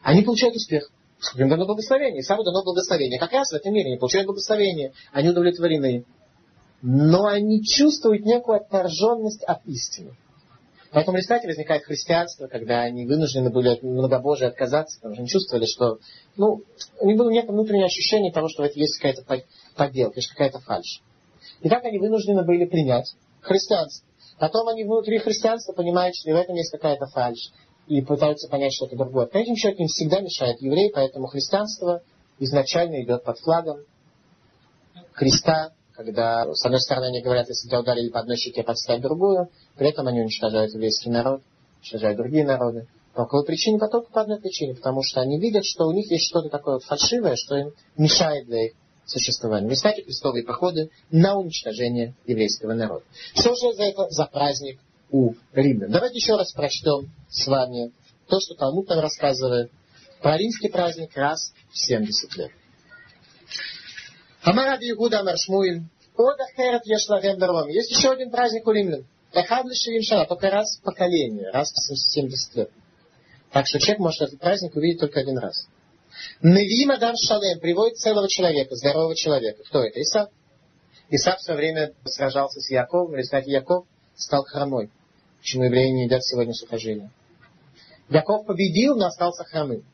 [0.03, 0.91] Они получают успех.
[1.37, 2.23] Им дано благословение.
[2.23, 3.19] Самому дано благословение.
[3.19, 4.93] Как раз в этом мире они получают благословение.
[5.13, 6.05] Они удовлетворены
[6.83, 10.17] но они чувствуют некую отторженность от истины.
[10.93, 15.67] Поэтому результате возникает христианство, когда они вынуждены были от многобожия отказаться, потому что они чувствовали,
[15.67, 15.99] что
[16.37, 16.63] ну,
[17.01, 19.25] у них было некое внутреннее ощущение того, что это есть какая-то
[19.75, 21.03] подделка, есть какая-то фальшь.
[21.61, 23.15] И так они вынуждены были принять
[23.47, 24.07] христианство.
[24.39, 27.51] Потом они внутри христианства понимают, что и в этом есть какая-то фальшь,
[27.87, 29.27] и пытаются понять что-то другое.
[29.27, 32.03] Третьим человек им всегда мешает еврей, поэтому христианство
[32.39, 33.79] изначально идет под флагом
[35.15, 39.49] креста, когда, с одной стороны, они говорят, если тебя ударили по одной щеке, подставь другую,
[39.77, 41.41] при этом они уничтожают еврейский народ,
[41.79, 42.87] уничтожают другие народы.
[43.15, 43.79] По какой причине?
[43.79, 46.75] По только по одной причине, потому что они видят, что у них есть что-то такое
[46.75, 48.73] вот фальшивое, что им мешает для их
[49.07, 49.69] существования.
[49.69, 53.05] В результате крестовые походы на уничтожение еврейского народа.
[53.35, 54.79] Что же за это за праздник
[55.11, 55.91] у римлян?
[55.91, 57.93] Давайте еще раз прочтем с вами
[58.29, 59.71] то, что Талмуд нам рассказывает
[60.21, 62.51] про римский праздник раз в 70 лет.
[64.43, 65.83] Амар Раби Игуда Амар Шмуиль.
[66.17, 67.69] Ода Херет Ешлахем Даром.
[67.69, 69.07] Есть еще один праздник у римлян.
[69.33, 69.67] Эхад
[70.03, 70.27] Шана.
[70.27, 71.51] Только раз в поколение.
[71.51, 72.71] Раз в 70 лет.
[73.53, 75.69] Так что человек может этот праздник увидеть только один раз.
[76.43, 79.63] Невим Адам Шалем приводит целого человека, здорового человека.
[79.65, 80.01] Кто это?
[80.01, 80.31] Исав.
[81.09, 83.87] Исав в свое время сражался с Яковом, в результате Яков
[84.17, 84.91] стал хромой.
[85.41, 87.11] Почему евреи не едят сегодня сухожилия?
[88.09, 89.85] Яков победил, но остался хромым.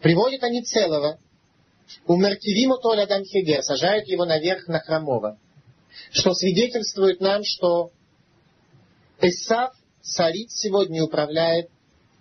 [0.00, 1.18] Приводят они целого.
[2.06, 5.38] Умертивиму то Адам Хегер, сажают его наверх на хромого.
[6.12, 7.90] Что свидетельствует нам, что
[9.20, 11.68] Исав царит сегодня управляет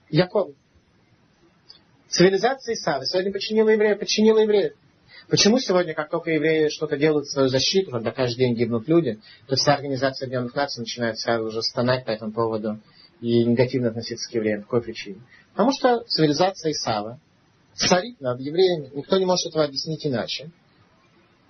[0.10, 0.56] Яковом.
[2.10, 4.74] Цивилизация Исава сегодня подчинила евреев, подчинила евреев.
[5.30, 9.20] Почему сегодня, как только евреи что-то делают в свою защиту, когда каждый день гибнут люди,
[9.48, 12.80] то вся организация Объединенных Наций начинает сразу же стонать по этому поводу
[13.22, 14.62] и негативно относиться к евреям.
[14.62, 15.22] По какой причине?
[15.52, 17.20] Потому что цивилизация Исава
[17.76, 18.90] царит над евреями.
[18.96, 20.50] Никто не может этого объяснить иначе.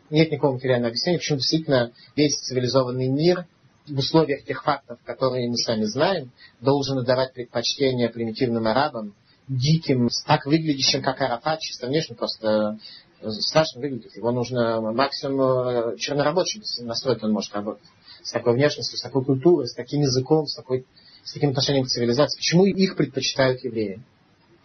[0.10, 3.46] Нет никакого материального объяснения, почему действительно весь цивилизованный мир
[3.88, 9.16] в условиях тех фактов, которые мы сами знаем, должен отдавать предпочтение примитивным арабам,
[9.50, 12.78] диким, так выглядящим, как Арафат, чисто внешне просто
[13.20, 14.16] э, страшно выглядит.
[14.16, 17.84] Его нужно максимум э, чернорабочим настроить он может работать.
[18.22, 20.86] С такой внешностью, с такой культурой, с таким языком, с, такой,
[21.24, 22.38] с таким отношением к цивилизации.
[22.38, 24.02] Почему их предпочитают евреи?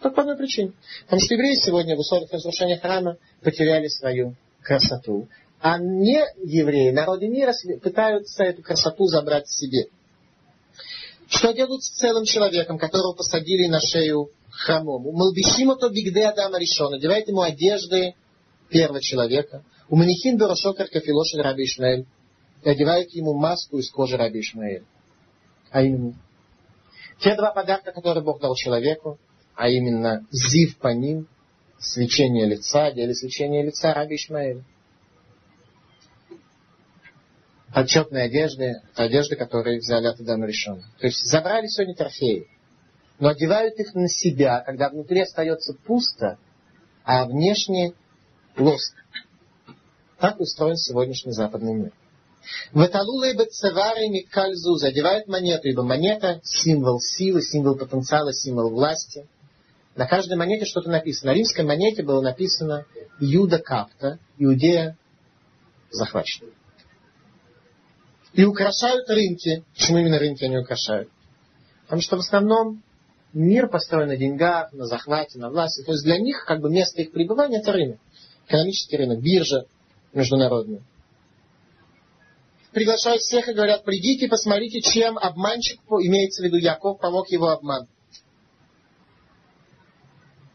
[0.01, 0.73] Только по одной причине.
[1.05, 5.27] Потому что евреи сегодня в условиях разрушения храма потеряли свою красоту.
[5.61, 9.85] А не евреи, народы мира пытаются эту красоту забрать себе.
[11.27, 15.11] Что делают с целым человеком, которого посадили на шею хромому.
[15.11, 16.93] Малбишима то бигде Адама решен.
[16.93, 18.15] Одевает ему одежды
[18.69, 19.63] первого человека.
[19.89, 22.05] У манихин дорошокар кафилошин Раби Ишмаэль.
[22.63, 24.85] И ему маску из кожи Раби Ишмаэль.
[25.71, 26.15] А именно,
[27.19, 29.19] те два подарка, которые Бог дал человеку,
[29.55, 31.27] а именно зив по ним,
[31.79, 34.63] свечение лица, деле свечение лица Раби Ишмаэля.
[37.75, 40.81] Отчетные одежды, одежды, которые взяли от Адама Решона.
[40.99, 42.47] То есть забрали сегодня трофеи
[43.19, 46.37] но одевают их на себя, когда внутри остается пусто,
[47.03, 47.93] а внешне
[48.55, 49.01] плоско.
[50.19, 51.93] Так устроен сегодняшний западный мир.
[52.73, 59.25] Ваталула и Бецевары Микальзу задевают монету, ибо монета– символ силы, символ потенциала, символ власти.
[59.95, 61.31] На каждой монете что-то написано.
[61.31, 62.85] На римской монете было написано
[63.19, 64.95] Юда Капта, Иудея
[65.89, 66.51] захвачена.
[68.35, 69.63] И украшают рынки.
[69.73, 71.09] Почему именно рынки они украшают?
[71.83, 72.83] Потому что в основном
[73.31, 75.83] мир построен на деньгах, на захвате, на власти.
[75.83, 77.99] То есть для них как бы место их пребывания это рынок.
[78.47, 79.65] Экономический рынок, биржа
[80.13, 80.81] международная.
[82.73, 87.87] Приглашают всех и говорят, придите, посмотрите, чем обманщик, имеется в виду Яков, помог его обман.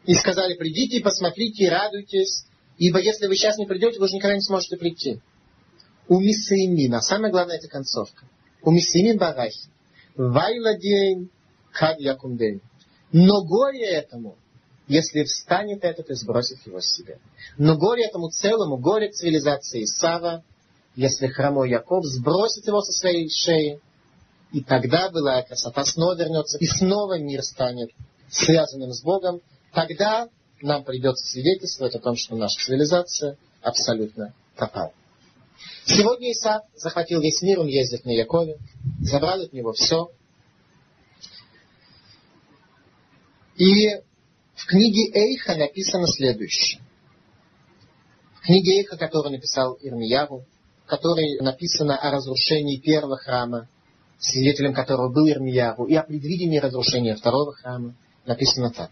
[0.05, 2.45] И сказали, придите, посмотрите, радуйтесь,
[2.77, 5.21] ибо если вы сейчас не придете, вы уже никогда не сможете прийти.
[6.11, 8.27] У Мисаимин, а самое главное это концовка.
[8.63, 9.69] У Мисаимин Барахи.
[10.17, 11.31] Вайла день,
[11.71, 12.61] Кад Якундень.
[13.13, 14.37] Но горе этому,
[14.89, 17.19] если встанет этот и сбросит его с себя.
[17.59, 20.43] Но горе этому целому, горе цивилизации Сава,
[20.97, 23.81] если хромой Яков сбросит его со своей шеи,
[24.53, 27.91] и тогда былая красота снова вернется, и снова мир станет
[28.29, 29.41] связанным с Богом,
[29.73, 30.29] тогда
[30.61, 34.93] нам придется свидетельствовать о том, что наша цивилизация абсолютно пропала.
[35.85, 38.57] Сегодня Исаак захватил весь мир, он ездит на Якове,
[39.01, 40.11] забрал от него все,
[43.61, 43.89] И
[44.55, 46.81] в книге Эйха написано следующее.
[48.37, 50.47] В книге Эйха, которую написал Ирмияву,
[50.87, 53.69] в которой написано о разрушении первого храма,
[54.19, 57.95] свидетелем которого был Ирмияву, и о предвидении разрушения второго храма,
[58.25, 58.91] написано так.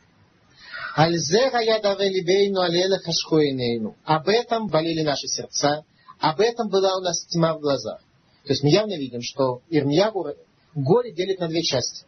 [4.04, 5.84] Об этом болели наши сердца,
[6.20, 8.00] об этом была у нас тьма в глазах.
[8.44, 10.34] То есть мы явно видим, что Ирмияву
[10.74, 12.04] горе делит на две части.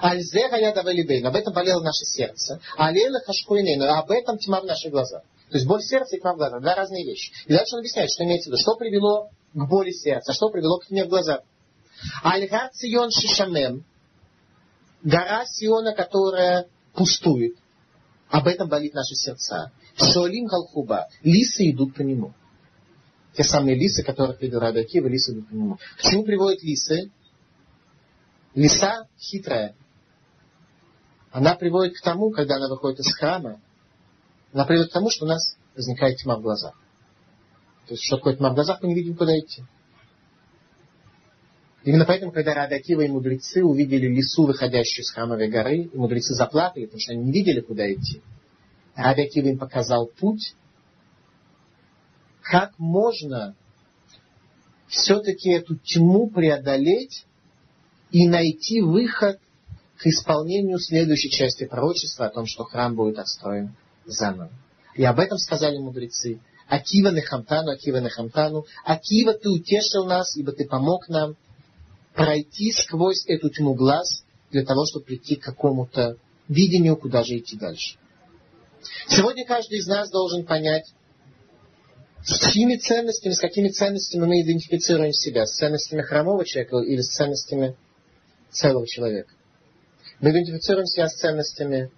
[0.00, 2.60] Альзера я давалибейн, об этом болело наше сердце.
[2.76, 5.22] Алейла хашкуинейну, об этом тьма в наших глазах.
[5.50, 6.62] То есть боль в сердце и тьма в глазах.
[6.62, 7.32] Два разные вещи.
[7.46, 8.62] И дальше он объясняет, что имеется в виду.
[8.62, 11.40] Что привело к боли сердца, что привело к тьме в глазах.
[12.22, 13.84] Альгар Цион Шишамем,
[15.02, 17.56] гора Сиона, которая пустует.
[18.30, 19.72] Об этом болит наши сердца.
[19.96, 21.08] Шолим Галхуба.
[21.22, 22.32] Лисы идут по нему.
[23.34, 25.78] Те самые лисы, которых видел Раби Акива, лисы нему.
[25.96, 27.10] К чему приводят лисы?
[28.54, 29.74] Лиса хитрая.
[31.30, 33.58] Она приводит к тому, когда она выходит из храма,
[34.52, 36.74] она приводит к тому, что у нас возникает тьма в глазах.
[37.86, 39.64] То есть, что такое тьма в глазах, мы не видим, куда идти.
[41.84, 46.34] Именно поэтому, когда Раби Акива и мудрецы увидели лису, выходящую с храмовой горы, и мудрецы
[46.34, 48.22] заплакали, потому что они не видели, куда идти.
[48.94, 50.54] Раби Акива им показал путь,
[52.52, 53.56] как можно
[54.86, 57.24] все-таки эту тьму преодолеть
[58.10, 59.38] и найти выход
[59.96, 63.74] к исполнению следующей части пророчества о том, что храм будет отстроен
[64.04, 64.50] заново.
[64.94, 66.40] И об этом сказали мудрецы.
[66.68, 71.36] Акива Нехамтану, Акива Нехамтану, Акива, ты утешил нас, ибо ты помог нам
[72.12, 77.56] пройти сквозь эту тьму глаз для того, чтобы прийти к какому-то видению, куда же идти
[77.56, 77.96] дальше.
[79.08, 80.92] Сегодня каждый из нас должен понять,
[82.24, 87.08] с какими ценностями, с какими ценностями мы идентифицируем себя, с ценностями хромого человека или с
[87.08, 87.76] ценностями
[88.50, 89.32] целого человека.
[90.20, 91.90] Мы идентифицируем себя с ценностями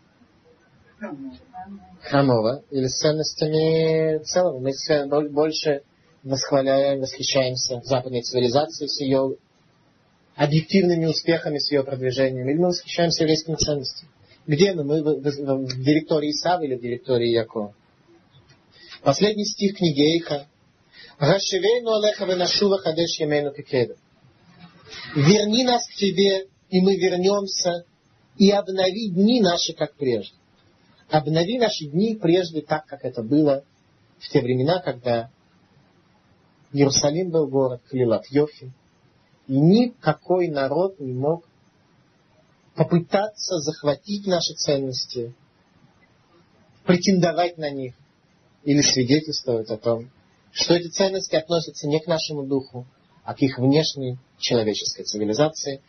[2.02, 4.60] хромого или с ценностями целого.
[4.60, 5.82] Мы больше
[6.22, 9.36] восхваляем, восхищаемся западной цивилизацией с ее
[10.36, 14.10] объективными успехами, с ее продвижением, или мы восхищаемся еврейскими ценностями.
[14.46, 14.84] Где мы?
[14.84, 17.74] Мы в, в директории Исава или в директории Якова?
[19.04, 20.48] Последний стих книги Эйха.
[21.18, 23.96] Рашивейну алеха венашува хадеш ямейну кекеда.
[25.14, 27.84] Верни нас к тебе, и мы вернемся,
[28.38, 30.34] и обнови дни наши, как прежде.
[31.10, 33.62] Обнови наши дни прежде так, как это было
[34.20, 35.30] в те времена, когда
[36.72, 38.72] Иерусалим был город, Клилат Йофи,
[39.46, 41.44] и никакой народ не мог
[42.74, 45.34] попытаться захватить наши ценности,
[46.86, 47.94] претендовать на них
[48.64, 50.10] или свидетельствовать о том,
[50.52, 52.86] что эти ценности относятся не к нашему духу,
[53.24, 55.82] а к их внешней человеческой цивилизации,